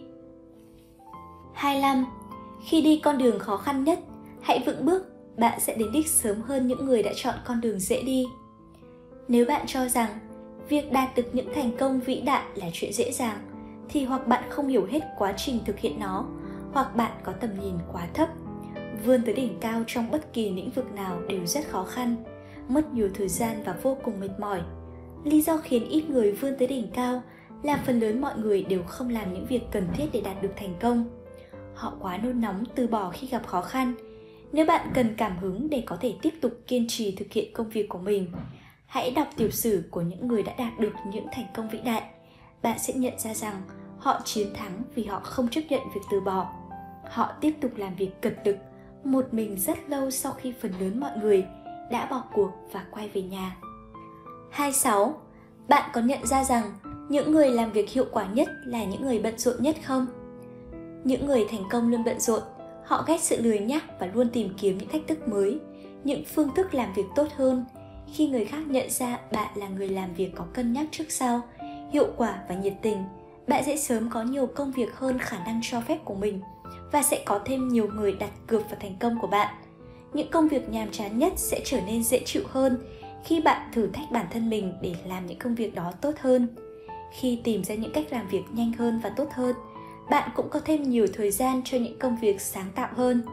25. 1.54 2.06
Khi 2.66 2.82
đi 2.82 3.00
con 3.04 3.18
đường 3.18 3.40
khó 3.40 3.58
khăn 3.58 3.84
nhất, 3.84 4.00
hãy 4.42 4.64
vững 4.66 4.86
bước, 4.86 5.04
bạn 5.38 5.60
sẽ 5.60 5.76
đến 5.76 5.92
đích 5.92 6.08
sớm 6.08 6.42
hơn 6.42 6.68
những 6.68 6.86
người 6.86 7.04
đã 7.04 7.12
chọn 7.16 7.36
con 7.46 7.62
đường 7.62 7.80
dễ 7.80 8.04
đi. 8.04 8.26
Nếu 9.28 9.46
bạn 9.46 9.66
cho 9.68 9.88
rằng 9.88 10.10
việc 10.70 10.92
đạt 10.92 11.16
được 11.16 11.36
những 11.36 11.54
thành 11.56 11.78
công 11.78 12.00
vĩ 12.00 12.22
đại 12.22 12.44
là 12.56 12.68
chuyện 12.74 12.94
dễ 12.94 13.12
dàng, 13.12 13.38
thì 13.90 14.06
hoặc 14.06 14.28
bạn 14.28 14.44
không 14.50 14.68
hiểu 14.68 14.86
hết 14.86 15.00
quá 15.18 15.34
trình 15.38 15.60
thực 15.66 15.80
hiện 15.80 16.00
nó, 16.00 16.26
hoặc 16.74 16.96
bạn 16.96 17.12
có 17.24 17.32
tầm 17.32 17.50
nhìn 17.60 17.74
quá 17.94 18.08
thấp. 18.14 18.30
Vươn 19.06 19.22
tới 19.26 19.34
đỉnh 19.34 19.60
cao 19.60 19.84
trong 19.88 20.12
bất 20.12 20.34
kỳ 20.34 20.50
lĩnh 20.50 20.72
vực 20.72 20.94
nào 20.94 21.22
đều 21.28 21.46
rất 21.46 21.70
khó 21.70 21.84
khăn, 21.84 22.16
mất 22.68 22.94
nhiều 22.94 23.10
thời 23.14 23.28
gian 23.28 23.64
và 23.66 23.76
vô 23.84 23.98
cùng 24.04 24.20
mệt 24.20 24.40
mỏi. 24.40 24.62
Lý 25.24 25.42
do 25.42 25.58
khiến 25.58 25.90
ít 25.90 26.10
người 26.10 26.32
vươn 26.32 26.56
tới 26.60 26.68
đỉnh 26.68 26.88
cao 26.94 27.22
là 27.64 27.84
phần 27.86 28.00
lớn 28.00 28.22
mọi 28.22 28.38
người 28.38 28.64
đều 28.64 28.84
không 28.84 29.10
làm 29.10 29.34
những 29.34 29.46
việc 29.46 29.62
cần 29.72 29.88
thiết 29.94 30.06
để 30.14 30.22
đạt 30.22 30.42
được 30.42 30.52
thành 30.56 30.74
công 30.82 31.23
họ 31.76 31.94
quá 32.00 32.18
nôn 32.18 32.42
nóng 32.42 32.64
từ 32.76 32.88
bỏ 32.88 33.10
khi 33.10 33.28
gặp 33.28 33.48
khó 33.48 33.62
khăn 33.62 33.96
nếu 34.52 34.66
bạn 34.66 34.92
cần 34.94 35.16
cảm 35.18 35.38
hứng 35.38 35.70
để 35.70 35.84
có 35.86 35.98
thể 36.02 36.16
tiếp 36.22 36.34
tục 36.42 36.52
kiên 36.68 36.86
trì 36.88 37.16
thực 37.16 37.32
hiện 37.32 37.54
công 37.54 37.70
việc 37.70 37.90
của 37.90 37.98
mình, 37.98 38.32
hãy 38.86 39.12
đọc 39.12 39.28
tiểu 39.38 39.52
sử 39.52 39.84
của 39.92 40.02
những 40.02 40.28
người 40.28 40.44
đã 40.44 40.54
đạt 40.58 40.80
được 40.80 40.94
những 41.12 41.26
thành 41.32 41.46
công 41.54 41.70
vĩ 41.70 41.80
đại 41.86 42.04
bạn 42.64 42.80
sẽ 42.80 42.94
nhận 42.94 43.20
ra 43.20 43.34
rằng 43.34 43.62
họ 43.98 44.22
chiến 44.26 44.54
thắng 44.54 44.82
vì 44.96 45.06
họ 45.06 45.20
không 45.20 45.48
chấp 45.48 45.62
nhận 45.70 45.82
việc 45.96 46.02
từ 46.12 46.20
bỏ 46.22 46.54
họ 47.10 47.32
tiếp 47.42 47.54
tục 47.62 47.72
làm 47.76 47.96
việc 47.96 48.22
cực 48.22 48.34
lực, 48.46 48.58
một 49.04 49.34
mình 49.34 49.58
rất 49.58 49.90
lâu 49.90 50.12
sau 50.12 50.32
khi 50.32 50.54
phần 50.62 50.72
lớn 50.80 51.00
mọi 51.00 51.12
người 51.22 51.46
đã 51.92 52.06
bỏ 52.06 52.24
cuộc 52.34 52.52
và 52.72 52.86
quay 52.92 53.10
về 53.10 53.22
nhà 53.22 53.56
26. 54.52 55.22
Bạn 55.68 55.90
có 55.94 56.02
nhận 56.02 56.26
ra 56.26 56.44
rằng 56.44 56.64
những 57.10 57.32
người 57.32 57.50
làm 57.52 57.72
việc 57.72 57.90
hiệu 57.90 58.06
quả 58.12 58.28
nhất 58.28 58.48
là 58.66 58.84
những 58.84 59.02
người 59.02 59.20
bận 59.20 59.38
rộn 59.38 59.56
nhất 59.60 59.76
không? 59.84 60.08
Những 61.04 61.26
người 61.26 61.46
thành 61.52 61.64
công 61.70 61.90
luôn 61.90 62.04
bận 62.04 62.20
rộn, 62.20 62.42
họ 62.86 63.04
ghét 63.08 63.22
sự 63.22 63.42
lười 63.42 63.60
nhác 63.60 64.00
và 64.00 64.08
luôn 64.14 64.30
tìm 64.30 64.54
kiếm 64.58 64.78
những 64.78 64.90
thách 64.90 65.08
thức 65.08 65.28
mới, 65.28 65.60
những 66.04 66.24
phương 66.26 66.50
thức 66.56 66.74
làm 66.74 66.94
việc 66.94 67.06
tốt 67.16 67.28
hơn. 67.36 67.66
Khi 68.14 68.28
người 68.28 68.46
khác 68.46 68.68
nhận 68.68 68.90
ra 68.90 69.20
bạn 69.32 69.48
là 69.56 69.68
người 69.68 69.90
làm 69.90 70.14
việc 70.14 70.32
có 70.36 70.46
cân 70.54 70.74
nhắc 70.74 70.88
trước 70.92 71.12
sau, 71.12 71.42
hiệu 71.92 72.08
quả 72.18 72.40
và 72.50 72.56
nhiệt 72.56 72.74
tình, 72.82 72.98
bạn 73.48 73.64
sẽ 73.66 73.78
sớm 73.78 74.10
có 74.10 74.24
nhiều 74.24 74.48
công 74.48 74.72
việc 74.72 74.96
hơn 74.96 75.20
khả 75.20 75.44
năng 75.46 75.60
cho 75.64 75.82
phép 75.82 76.06
của 76.06 76.16
mình 76.16 76.42
và 76.92 77.04
sẽ 77.04 77.24
có 77.26 77.40
thêm 77.46 77.70
nhiều 77.70 77.88
người 77.94 78.12
đặt 78.12 78.32
cược 78.48 78.62
vào 78.70 78.80
thành 78.80 78.96
công 79.00 79.20
của 79.22 79.28
bạn. 79.28 79.56
Những 80.14 80.30
công 80.32 80.48
việc 80.48 80.70
nhàm 80.70 80.92
chán 80.92 81.20
nhất 81.20 81.34
sẽ 81.36 81.62
trở 81.66 81.82
nên 81.82 82.04
dễ 82.04 82.22
chịu 82.26 82.44
hơn 82.48 82.78
khi 83.24 83.42
bạn 83.42 83.72
thử 83.74 83.88
thách 83.88 84.12
bản 84.12 84.26
thân 84.32 84.50
mình 84.50 84.74
để 84.82 84.96
làm 85.08 85.26
những 85.26 85.40
công 85.40 85.56
việc 85.56 85.76
đó 85.76 85.92
tốt 86.02 86.12
hơn. 86.20 86.48
Khi 87.14 87.40
tìm 87.44 87.64
ra 87.64 87.76
những 87.76 87.92
cách 87.92 88.06
làm 88.12 88.28
việc 88.28 88.44
nhanh 88.52 88.74
hơn 88.74 89.00
và 89.04 89.10
tốt 89.10 89.28
hơn, 89.32 89.56
bạn 90.10 90.30
cũng 90.36 90.50
có 90.50 90.60
thêm 90.66 90.84
nhiều 90.84 91.08
thời 91.14 91.32
gian 91.32 91.62
cho 91.66 91.78
những 91.78 92.00
công 92.00 92.18
việc 92.18 92.42
sáng 92.42 92.72
tạo 92.76 92.90
hơn. 92.96 93.24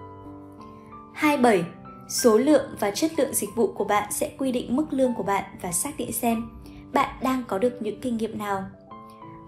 27. 1.15 1.65
Số 2.09 2.39
lượng 2.39 2.67
và 2.81 2.91
chất 2.91 3.11
lượng 3.19 3.35
dịch 3.35 3.51
vụ 3.57 3.73
của 3.73 3.85
bạn 3.85 4.13
sẽ 4.13 4.31
quy 4.39 4.53
định 4.53 4.77
mức 4.77 4.87
lương 4.91 5.15
của 5.15 5.23
bạn 5.23 5.45
và 5.63 5.73
xác 5.73 5.91
định 5.97 6.13
xem 6.13 6.51
bạn 6.93 7.09
đang 7.23 7.43
có 7.49 7.59
được 7.59 7.83
những 7.83 8.01
kinh 8.01 8.17
nghiệm 8.17 8.39
nào. 8.39 8.65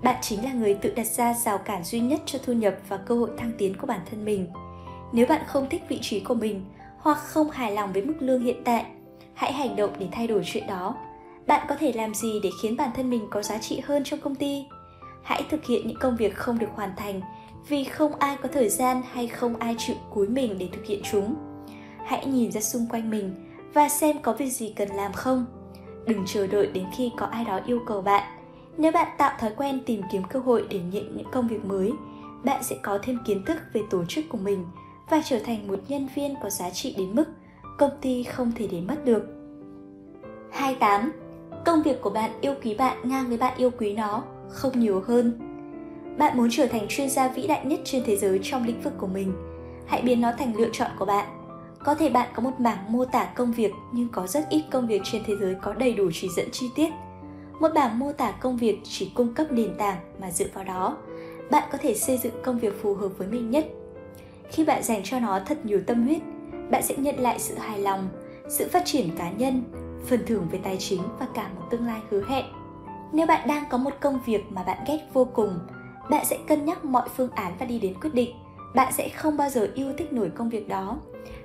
Bạn 0.02 0.16
chính 0.20 0.44
là 0.44 0.52
người 0.52 0.74
tự 0.74 0.92
đặt 0.96 1.06
ra 1.06 1.34
rào 1.34 1.58
cản 1.58 1.84
duy 1.84 2.00
nhất 2.00 2.20
cho 2.26 2.38
thu 2.46 2.52
nhập 2.52 2.74
và 2.88 2.96
cơ 2.96 3.14
hội 3.14 3.30
thăng 3.38 3.52
tiến 3.58 3.74
của 3.78 3.86
bản 3.86 4.00
thân 4.10 4.24
mình. 4.24 4.46
Nếu 5.12 5.26
bạn 5.26 5.42
không 5.46 5.68
thích 5.70 5.82
vị 5.88 5.98
trí 6.02 6.20
của 6.20 6.34
mình 6.34 6.64
hoặc 6.98 7.18
không 7.18 7.50
hài 7.50 7.72
lòng 7.72 7.92
với 7.92 8.02
mức 8.02 8.14
lương 8.20 8.44
hiện 8.44 8.62
tại, 8.64 8.86
hãy 9.34 9.52
hành 9.52 9.76
động 9.76 9.90
để 9.98 10.08
thay 10.12 10.26
đổi 10.26 10.42
chuyện 10.44 10.66
đó. 10.66 10.96
Bạn 11.46 11.66
có 11.68 11.74
thể 11.74 11.92
làm 11.92 12.14
gì 12.14 12.40
để 12.42 12.50
khiến 12.62 12.76
bản 12.76 12.90
thân 12.96 13.10
mình 13.10 13.26
có 13.30 13.42
giá 13.42 13.58
trị 13.58 13.80
hơn 13.84 14.04
trong 14.04 14.20
công 14.20 14.34
ty? 14.34 14.64
Hãy 15.22 15.42
thực 15.50 15.64
hiện 15.64 15.86
những 15.86 15.98
công 15.98 16.16
việc 16.16 16.36
không 16.36 16.58
được 16.58 16.70
hoàn 16.74 16.90
thành 16.96 17.20
vì 17.68 17.84
không 17.84 18.14
ai 18.14 18.36
có 18.42 18.48
thời 18.52 18.68
gian 18.68 19.02
hay 19.12 19.26
không 19.26 19.56
ai 19.56 19.76
chịu 19.78 19.96
cúi 20.10 20.28
mình 20.28 20.58
để 20.58 20.68
thực 20.72 20.86
hiện 20.86 21.02
chúng. 21.10 21.34
Hãy 22.06 22.26
nhìn 22.26 22.52
ra 22.52 22.60
xung 22.60 22.86
quanh 22.86 23.10
mình 23.10 23.34
và 23.74 23.88
xem 23.88 24.22
có 24.22 24.32
việc 24.32 24.50
gì 24.50 24.72
cần 24.76 24.88
làm 24.88 25.12
không. 25.12 25.46
Đừng 26.06 26.24
chờ 26.26 26.46
đợi 26.46 26.66
đến 26.66 26.84
khi 26.96 27.10
có 27.16 27.26
ai 27.26 27.44
đó 27.44 27.60
yêu 27.66 27.80
cầu 27.86 28.02
bạn. 28.02 28.38
Nếu 28.76 28.92
bạn 28.92 29.08
tạo 29.18 29.32
thói 29.40 29.50
quen 29.56 29.80
tìm 29.86 30.02
kiếm 30.12 30.22
cơ 30.30 30.40
hội 30.40 30.66
để 30.70 30.80
nhận 30.92 31.16
những 31.16 31.30
công 31.32 31.48
việc 31.48 31.64
mới, 31.64 31.92
bạn 32.44 32.62
sẽ 32.62 32.76
có 32.82 32.98
thêm 33.02 33.18
kiến 33.24 33.44
thức 33.44 33.58
về 33.72 33.80
tổ 33.90 34.04
chức 34.04 34.24
của 34.28 34.38
mình 34.38 34.64
và 35.10 35.22
trở 35.24 35.38
thành 35.38 35.68
một 35.68 35.78
nhân 35.88 36.08
viên 36.14 36.34
có 36.42 36.50
giá 36.50 36.70
trị 36.70 36.94
đến 36.98 37.14
mức 37.14 37.24
công 37.78 37.90
ty 38.00 38.22
không 38.22 38.52
thể 38.56 38.68
để 38.72 38.80
mất 38.80 39.04
được. 39.04 39.22
28. 40.52 41.12
Công 41.64 41.82
việc 41.82 42.00
của 42.00 42.10
bạn 42.10 42.30
yêu 42.40 42.54
quý 42.62 42.74
bạn 42.74 43.08
ngang 43.08 43.28
với 43.28 43.36
bạn 43.36 43.56
yêu 43.56 43.70
quý 43.78 43.94
nó 43.94 44.22
không 44.48 44.80
nhiều 44.80 45.02
hơn. 45.06 45.38
Bạn 46.18 46.36
muốn 46.36 46.48
trở 46.50 46.66
thành 46.66 46.86
chuyên 46.88 47.10
gia 47.10 47.28
vĩ 47.28 47.46
đại 47.46 47.64
nhất 47.64 47.80
trên 47.84 48.02
thế 48.06 48.16
giới 48.16 48.40
trong 48.42 48.66
lĩnh 48.66 48.80
vực 48.80 48.92
của 48.98 49.06
mình, 49.06 49.32
hãy 49.86 50.02
biến 50.02 50.20
nó 50.20 50.32
thành 50.38 50.56
lựa 50.56 50.68
chọn 50.72 50.90
của 50.98 51.04
bạn. 51.04 51.26
Có 51.84 51.94
thể 51.94 52.10
bạn 52.10 52.28
có 52.34 52.42
một 52.42 52.58
bảng 52.58 52.92
mô 52.92 53.04
tả 53.04 53.24
công 53.24 53.52
việc 53.52 53.72
nhưng 53.92 54.08
có 54.08 54.26
rất 54.26 54.48
ít 54.48 54.64
công 54.70 54.86
việc 54.86 55.02
trên 55.04 55.22
thế 55.26 55.34
giới 55.40 55.54
có 55.62 55.72
đầy 55.72 55.94
đủ 55.94 56.10
chỉ 56.12 56.28
dẫn 56.36 56.48
chi 56.52 56.66
tiết. 56.74 56.88
Một 57.60 57.68
bảng 57.74 57.98
mô 57.98 58.12
tả 58.12 58.30
công 58.30 58.56
việc 58.56 58.78
chỉ 58.84 59.12
cung 59.14 59.34
cấp 59.34 59.46
nền 59.52 59.74
tảng 59.78 59.96
mà 60.20 60.30
dựa 60.30 60.46
vào 60.54 60.64
đó, 60.64 60.96
bạn 61.50 61.68
có 61.72 61.78
thể 61.78 61.94
xây 61.94 62.18
dựng 62.18 62.32
công 62.42 62.58
việc 62.58 62.82
phù 62.82 62.94
hợp 62.94 63.08
với 63.18 63.28
mình 63.28 63.50
nhất. 63.50 63.66
Khi 64.50 64.64
bạn 64.64 64.82
dành 64.82 65.00
cho 65.04 65.20
nó 65.20 65.40
thật 65.46 65.66
nhiều 65.66 65.80
tâm 65.86 66.06
huyết, 66.06 66.22
bạn 66.70 66.82
sẽ 66.82 66.94
nhận 66.96 67.20
lại 67.20 67.38
sự 67.38 67.54
hài 67.54 67.78
lòng, 67.78 68.08
sự 68.48 68.68
phát 68.68 68.82
triển 68.84 69.10
cá 69.18 69.30
nhân, 69.30 69.62
phần 70.06 70.20
thưởng 70.26 70.46
về 70.52 70.58
tài 70.62 70.76
chính 70.76 71.02
và 71.20 71.26
cả 71.34 71.50
một 71.56 71.62
tương 71.70 71.86
lai 71.86 72.00
hứa 72.10 72.22
hẹn 72.28 72.44
nếu 73.12 73.26
bạn 73.26 73.48
đang 73.48 73.64
có 73.70 73.78
một 73.78 73.92
công 74.00 74.20
việc 74.26 74.40
mà 74.50 74.62
bạn 74.62 74.78
ghét 74.88 75.00
vô 75.12 75.24
cùng, 75.24 75.58
bạn 76.10 76.24
sẽ 76.24 76.38
cân 76.48 76.64
nhắc 76.64 76.84
mọi 76.84 77.08
phương 77.16 77.30
án 77.30 77.56
và 77.58 77.66
đi 77.66 77.78
đến 77.78 77.94
quyết 78.00 78.14
định. 78.14 78.30
Bạn 78.74 78.92
sẽ 78.92 79.08
không 79.08 79.36
bao 79.36 79.50
giờ 79.50 79.70
yêu 79.74 79.92
thích 79.98 80.12
nổi 80.12 80.30
công 80.34 80.48
việc 80.48 80.68
đó. 80.68 80.98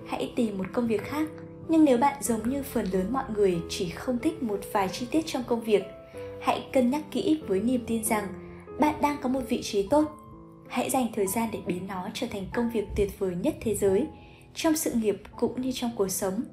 Hãy 0.08 0.34
tìm 0.36 0.58
một 0.58 0.66
công 0.74 0.88
việc 0.88 1.04
khác. 1.04 1.30
Nhưng 1.70 1.86
nếu 1.86 1.98
bạn 1.98 2.24
giống 2.24 2.50
như 2.50 2.64
phần 2.64 2.86
lớn 2.92 3.14
mọi 3.14 3.24
người 3.36 3.58
chỉ 3.70 3.90
không 3.90 4.20
thích 4.20 4.44
một 4.44 4.60
vài 4.72 4.90
chi 4.90 5.08
tiết 5.12 5.26
trong 5.26 5.44
công 5.48 5.62
việc, 5.62 5.84
hãy 6.42 6.68
cân 6.74 6.90
nhắc 6.90 7.04
kỹ 7.12 7.42
với 7.48 7.60
niềm 7.60 7.84
tin 7.88 8.04
rằng 8.04 8.28
bạn 8.80 8.96
đang 9.02 9.18
có 9.22 9.30
một 9.30 9.42
vị 9.50 9.62
trí 9.64 9.88
tốt. 9.88 10.06
Hãy 10.68 10.90
dành 10.90 11.08
thời 11.16 11.28
gian 11.28 11.50
để 11.52 11.60
biến 11.66 11.88
nó 11.88 12.10
trở 12.14 12.28
thành 12.28 12.46
công 12.54 12.70
việc 12.70 12.86
tuyệt 12.96 13.20
vời 13.20 13.36
nhất 13.36 13.56
thế 13.62 13.76
giới, 13.76 14.08
trong 14.56 14.76
sự 14.76 14.92
nghiệp 14.92 15.22
cũng 15.36 15.62
như 15.62 15.72
trong 15.72 15.92
cuộc 15.96 16.08
sống. 16.08 16.44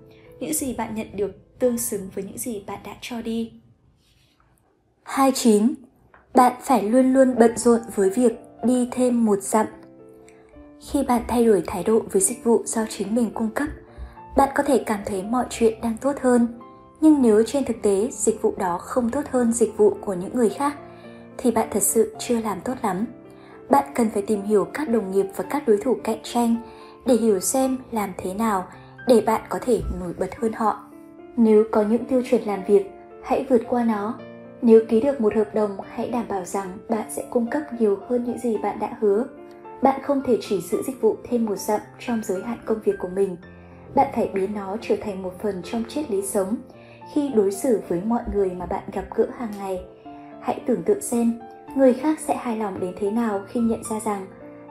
Những 0.41 0.55
gì 0.55 0.75
bạn 0.75 0.95
nhận 0.95 1.17
được 1.17 1.59
tương 1.59 1.79
xứng 1.79 2.09
với 2.15 2.25
những 2.25 2.39
gì 2.39 2.63
bạn 2.67 2.79
đã 2.85 2.97
cho 3.01 3.23
đi. 3.23 3.53
29. 5.05 5.75
Bạn 6.35 6.53
phải 6.63 6.83
luôn 6.83 7.13
luôn 7.13 7.35
bận 7.39 7.57
rộn 7.57 7.81
với 7.95 8.11
việc 8.11 8.33
đi 8.65 8.89
thêm 8.93 9.25
một 9.25 9.39
dặm. 9.43 9.67
Khi 10.81 11.03
bạn 11.03 11.23
thay 11.29 11.45
đổi 11.45 11.63
thái 11.67 11.85
độ 11.85 12.01
với 12.13 12.23
dịch 12.23 12.45
vụ 12.45 12.63
do 12.65 12.87
chính 12.89 13.15
mình 13.15 13.31
cung 13.35 13.51
cấp, 13.51 13.69
bạn 14.37 14.49
có 14.55 14.63
thể 14.63 14.83
cảm 14.87 15.01
thấy 15.07 15.23
mọi 15.23 15.45
chuyện 15.51 15.81
đang 15.83 15.97
tốt 16.01 16.13
hơn, 16.21 16.49
nhưng 17.01 17.23
nếu 17.23 17.43
trên 17.47 17.65
thực 17.65 17.83
tế 17.83 18.09
dịch 18.13 18.43
vụ 18.43 18.55
đó 18.59 18.79
không 18.79 19.11
tốt 19.11 19.23
hơn 19.31 19.53
dịch 19.53 19.77
vụ 19.77 19.97
của 20.01 20.15
những 20.15 20.35
người 20.35 20.49
khác 20.51 20.77
thì 21.39 21.51
bạn 21.51 21.69
thật 21.71 21.83
sự 21.83 22.15
chưa 22.19 22.41
làm 22.41 22.61
tốt 22.61 22.75
lắm. 22.83 23.07
Bạn 23.71 23.85
cần 23.95 24.11
phải 24.11 24.23
tìm 24.23 24.43
hiểu 24.43 24.65
các 24.75 24.89
đồng 24.89 25.11
nghiệp 25.13 25.27
và 25.37 25.45
các 25.51 25.69
đối 25.69 25.77
thủ 25.77 25.97
cạnh 26.05 26.21
tranh 26.23 26.57
để 27.07 27.15
hiểu 27.15 27.41
xem 27.41 27.79
làm 27.91 28.13
thế 28.19 28.35
nào 28.35 28.67
để 29.09 29.21
bạn 29.27 29.41
có 29.49 29.59
thể 29.63 29.83
nổi 30.01 30.13
bật 30.19 30.37
hơn 30.41 30.53
họ. 30.53 30.85
Nếu 31.37 31.65
có 31.73 31.83
những 31.83 32.05
tiêu 32.05 32.23
chuẩn 32.31 32.43
làm 32.43 32.65
việc, 32.65 32.91
hãy 33.25 33.47
vượt 33.49 33.63
qua 33.69 33.85
nó. 33.85 34.19
Nếu 34.65 34.81
ký 34.89 35.01
được 35.01 35.21
một 35.21 35.35
hợp 35.35 35.55
đồng, 35.55 35.77
hãy 35.91 36.11
đảm 36.11 36.25
bảo 36.29 36.45
rằng 36.45 36.79
bạn 36.89 37.11
sẽ 37.11 37.25
cung 37.31 37.47
cấp 37.51 37.63
nhiều 37.79 37.99
hơn 38.09 38.25
những 38.25 38.39
gì 38.39 38.59
bạn 38.59 38.79
đã 38.79 38.97
hứa. 39.01 39.25
Bạn 39.83 40.01
không 40.03 40.23
thể 40.27 40.39
chỉ 40.41 40.61
giữ 40.61 40.83
dịch 40.87 41.01
vụ 41.01 41.17
thêm 41.25 41.45
một 41.45 41.57
dặm 41.57 41.81
trong 41.99 42.21
giới 42.25 42.43
hạn 42.43 42.59
công 42.65 42.81
việc 42.85 42.93
của 42.99 43.09
mình. 43.09 43.37
Bạn 43.95 44.07
phải 44.15 44.31
biến 44.35 44.55
nó 44.55 44.77
trở 44.81 44.97
thành 45.01 45.23
một 45.23 45.33
phần 45.43 45.63
trong 45.65 45.85
triết 45.89 46.11
lý 46.11 46.23
sống 46.23 46.57
khi 47.13 47.31
đối 47.35 47.53
xử 47.53 47.81
với 47.89 48.03
mọi 48.07 48.23
người 48.35 48.51
mà 48.51 48.67
bạn 48.67 48.83
gặp 48.93 49.05
gỡ 49.15 49.27
hàng 49.39 49.53
ngày. 49.59 49.85
Hãy 50.41 50.61
tưởng 50.67 50.83
tượng 50.83 51.01
xem, 51.01 51.41
người 51.77 51.95
khác 51.95 52.21
sẽ 52.21 52.37
hài 52.37 52.57
lòng 52.57 52.81
đến 52.81 52.95
thế 52.99 53.11
nào 53.11 53.43
khi 53.49 53.61
nhận 53.61 53.83
ra 53.91 54.01
rằng 54.01 54.27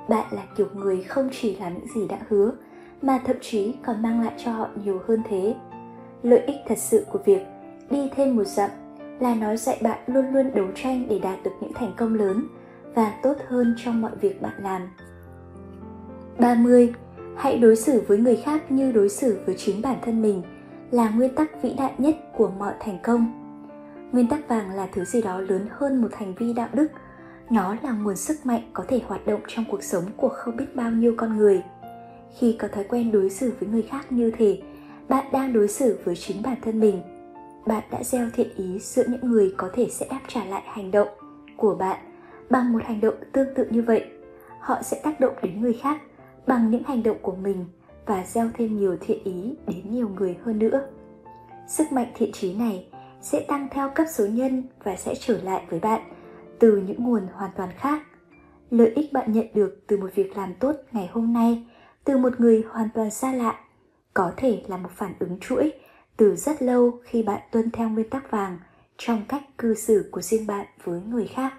bạn 0.10 0.25
là 0.32 0.43
kiểu 0.58 0.67
người 0.73 1.03
không 1.03 1.29
chỉ 1.32 1.56
làm 1.56 1.73
những 1.73 1.88
gì 1.95 2.08
đã 2.08 2.17
hứa, 2.29 2.51
mà 3.01 3.19
thậm 3.25 3.36
chí 3.41 3.75
còn 3.86 4.01
mang 4.01 4.21
lại 4.21 4.34
cho 4.38 4.51
họ 4.51 4.67
nhiều 4.84 5.01
hơn 5.08 5.23
thế. 5.29 5.56
Lợi 6.23 6.39
ích 6.39 6.58
thật 6.67 6.77
sự 6.77 7.06
của 7.12 7.19
việc 7.25 7.41
đi 7.89 8.10
thêm 8.15 8.36
một 8.36 8.47
dặm 8.47 8.69
là 9.24 9.36
nó 9.36 9.56
dạy 9.56 9.78
bạn 9.82 10.00
luôn 10.08 10.26
luôn 10.34 10.52
đấu 10.56 10.68
tranh 10.76 11.06
để 11.10 11.20
đạt 11.20 11.44
được 11.44 11.52
những 11.62 11.74
thành 11.74 11.94
công 11.98 12.14
lớn 12.16 12.48
và 12.96 13.14
tốt 13.24 13.34
hơn 13.48 13.76
trong 13.78 14.02
mọi 14.02 14.12
việc 14.22 14.42
bạn 14.42 14.54
làm. 14.64 14.82
30. 16.40 16.94
Hãy 17.38 17.58
đối 17.58 17.76
xử 17.76 18.04
với 18.08 18.18
người 18.18 18.36
khác 18.36 18.72
như 18.72 18.92
đối 18.92 19.10
xử 19.10 19.40
với 19.46 19.56
chính 19.58 19.82
bản 19.82 19.98
thân 20.02 20.22
mình 20.22 20.42
là 20.92 21.10
nguyên 21.10 21.36
tắc 21.36 21.62
vĩ 21.62 21.74
đại 21.78 21.94
nhất 21.98 22.16
của 22.38 22.52
mọi 22.60 22.74
thành 22.80 23.00
công. 23.04 23.40
Nguyên 24.12 24.28
tắc 24.28 24.48
vàng 24.48 24.72
là 24.72 24.88
thứ 24.94 25.06
gì 25.06 25.22
đó 25.22 25.40
lớn 25.40 25.68
hơn 25.72 26.02
một 26.02 26.14
hành 26.14 26.34
vi 26.36 26.54
đạo 26.54 26.70
đức. 26.74 26.88
Nó 27.50 27.76
là 27.84 27.92
nguồn 27.92 28.16
sức 28.16 28.46
mạnh 28.46 28.62
có 28.74 28.84
thể 28.88 29.02
hoạt 29.08 29.26
động 29.28 29.42
trong 29.48 29.66
cuộc 29.72 29.84
sống 29.84 30.04
của 30.18 30.30
không 30.30 30.58
biết 30.58 30.76
bao 30.76 30.92
nhiêu 30.92 31.14
con 31.18 31.38
người. 31.38 31.62
Khi 32.38 32.56
có 32.60 32.68
thói 32.68 32.84
quen 32.84 33.12
đối 33.12 33.30
xử 33.30 33.54
với 33.60 33.70
người 33.70 33.82
khác 33.82 34.12
như 34.12 34.32
thế, 34.38 34.62
bạn 35.10 35.26
đang 35.32 35.54
đối 35.54 35.68
xử 35.68 36.00
với 36.04 36.16
chính 36.16 36.42
bản 36.42 36.58
thân 36.62 36.80
mình. 36.80 37.02
Bạn 37.65 37.84
đã 37.91 38.04
gieo 38.04 38.30
thiện 38.34 38.56
ý 38.56 38.80
giữa 38.80 39.04
những 39.08 39.32
người 39.32 39.54
có 39.58 39.69
thể 39.73 39.88
sẽ 39.89 40.08
đáp 40.10 40.21
trả 40.28 40.45
lại 40.45 40.63
hành 40.65 40.91
động 40.91 41.08
của 41.58 41.76
bạn 41.76 41.99
bằng 42.49 42.73
một 42.73 42.84
hành 42.84 43.02
động 43.02 43.15
tương 43.32 43.56
tự 43.56 43.67
như 43.69 43.82
vậy. 43.82 44.06
Họ 44.60 44.82
sẽ 44.82 45.02
tác 45.04 45.19
động 45.19 45.34
đến 45.43 45.62
người 45.62 45.73
khác 45.73 46.02
bằng 46.47 46.71
những 46.71 46.84
hành 46.84 47.04
động 47.04 47.17
của 47.21 47.36
mình 47.36 47.65
và 48.06 48.23
gieo 48.28 48.49
thêm 48.54 48.78
nhiều 48.78 48.97
thiện 49.02 49.23
ý 49.23 49.56
đến 49.67 49.82
nhiều 49.89 50.10
người 50.10 50.38
hơn 50.43 50.60
nữa. 50.60 50.82
Sức 51.67 51.91
mạnh 51.91 52.12
thiện 52.15 52.32
trí 52.32 52.54
này 52.54 52.88
sẽ 53.21 53.45
tăng 53.47 53.67
theo 53.71 53.89
cấp 53.95 54.08
số 54.13 54.26
nhân 54.26 54.63
và 54.84 54.95
sẽ 54.95 55.15
trở 55.15 55.41
lại 55.41 55.63
với 55.69 55.80
bạn 55.80 56.02
từ 56.60 56.78
những 56.78 57.04
nguồn 57.04 57.28
hoàn 57.34 57.52
toàn 57.56 57.69
khác. 57.78 58.02
Lợi 58.71 58.91
ích 58.95 59.13
bạn 59.13 59.32
nhận 59.32 59.47
được 59.54 59.84
từ 59.88 59.97
một 59.97 60.10
việc 60.15 60.38
làm 60.38 60.54
tốt 60.60 60.76
ngày 60.91 61.10
hôm 61.12 61.34
nay, 61.34 61.63
từ 62.04 62.17
một 62.17 62.39
người 62.39 62.63
hoàn 62.69 62.89
toàn 62.93 63.12
xa 63.12 63.32
lạ, 63.32 63.60
có 64.13 64.32
thể 64.38 64.63
là 64.67 64.78
một 64.78 64.89
phản 64.95 65.13
ứng 65.19 65.39
chuỗi 65.39 65.71
từ 66.17 66.36
rất 66.36 66.62
lâu 66.62 66.99
khi 67.04 67.23
bạn 67.23 67.41
tuân 67.52 67.71
theo 67.71 67.89
nguyên 67.89 68.10
tắc 68.10 68.32
vàng 68.32 68.60
trong 68.97 69.23
cách 69.28 69.43
cư 69.58 69.76
xử 69.76 70.10
của 70.12 70.21
riêng 70.21 70.47
bạn 70.47 70.65
với 70.84 71.02
người 71.02 71.28
khác. 71.28 71.54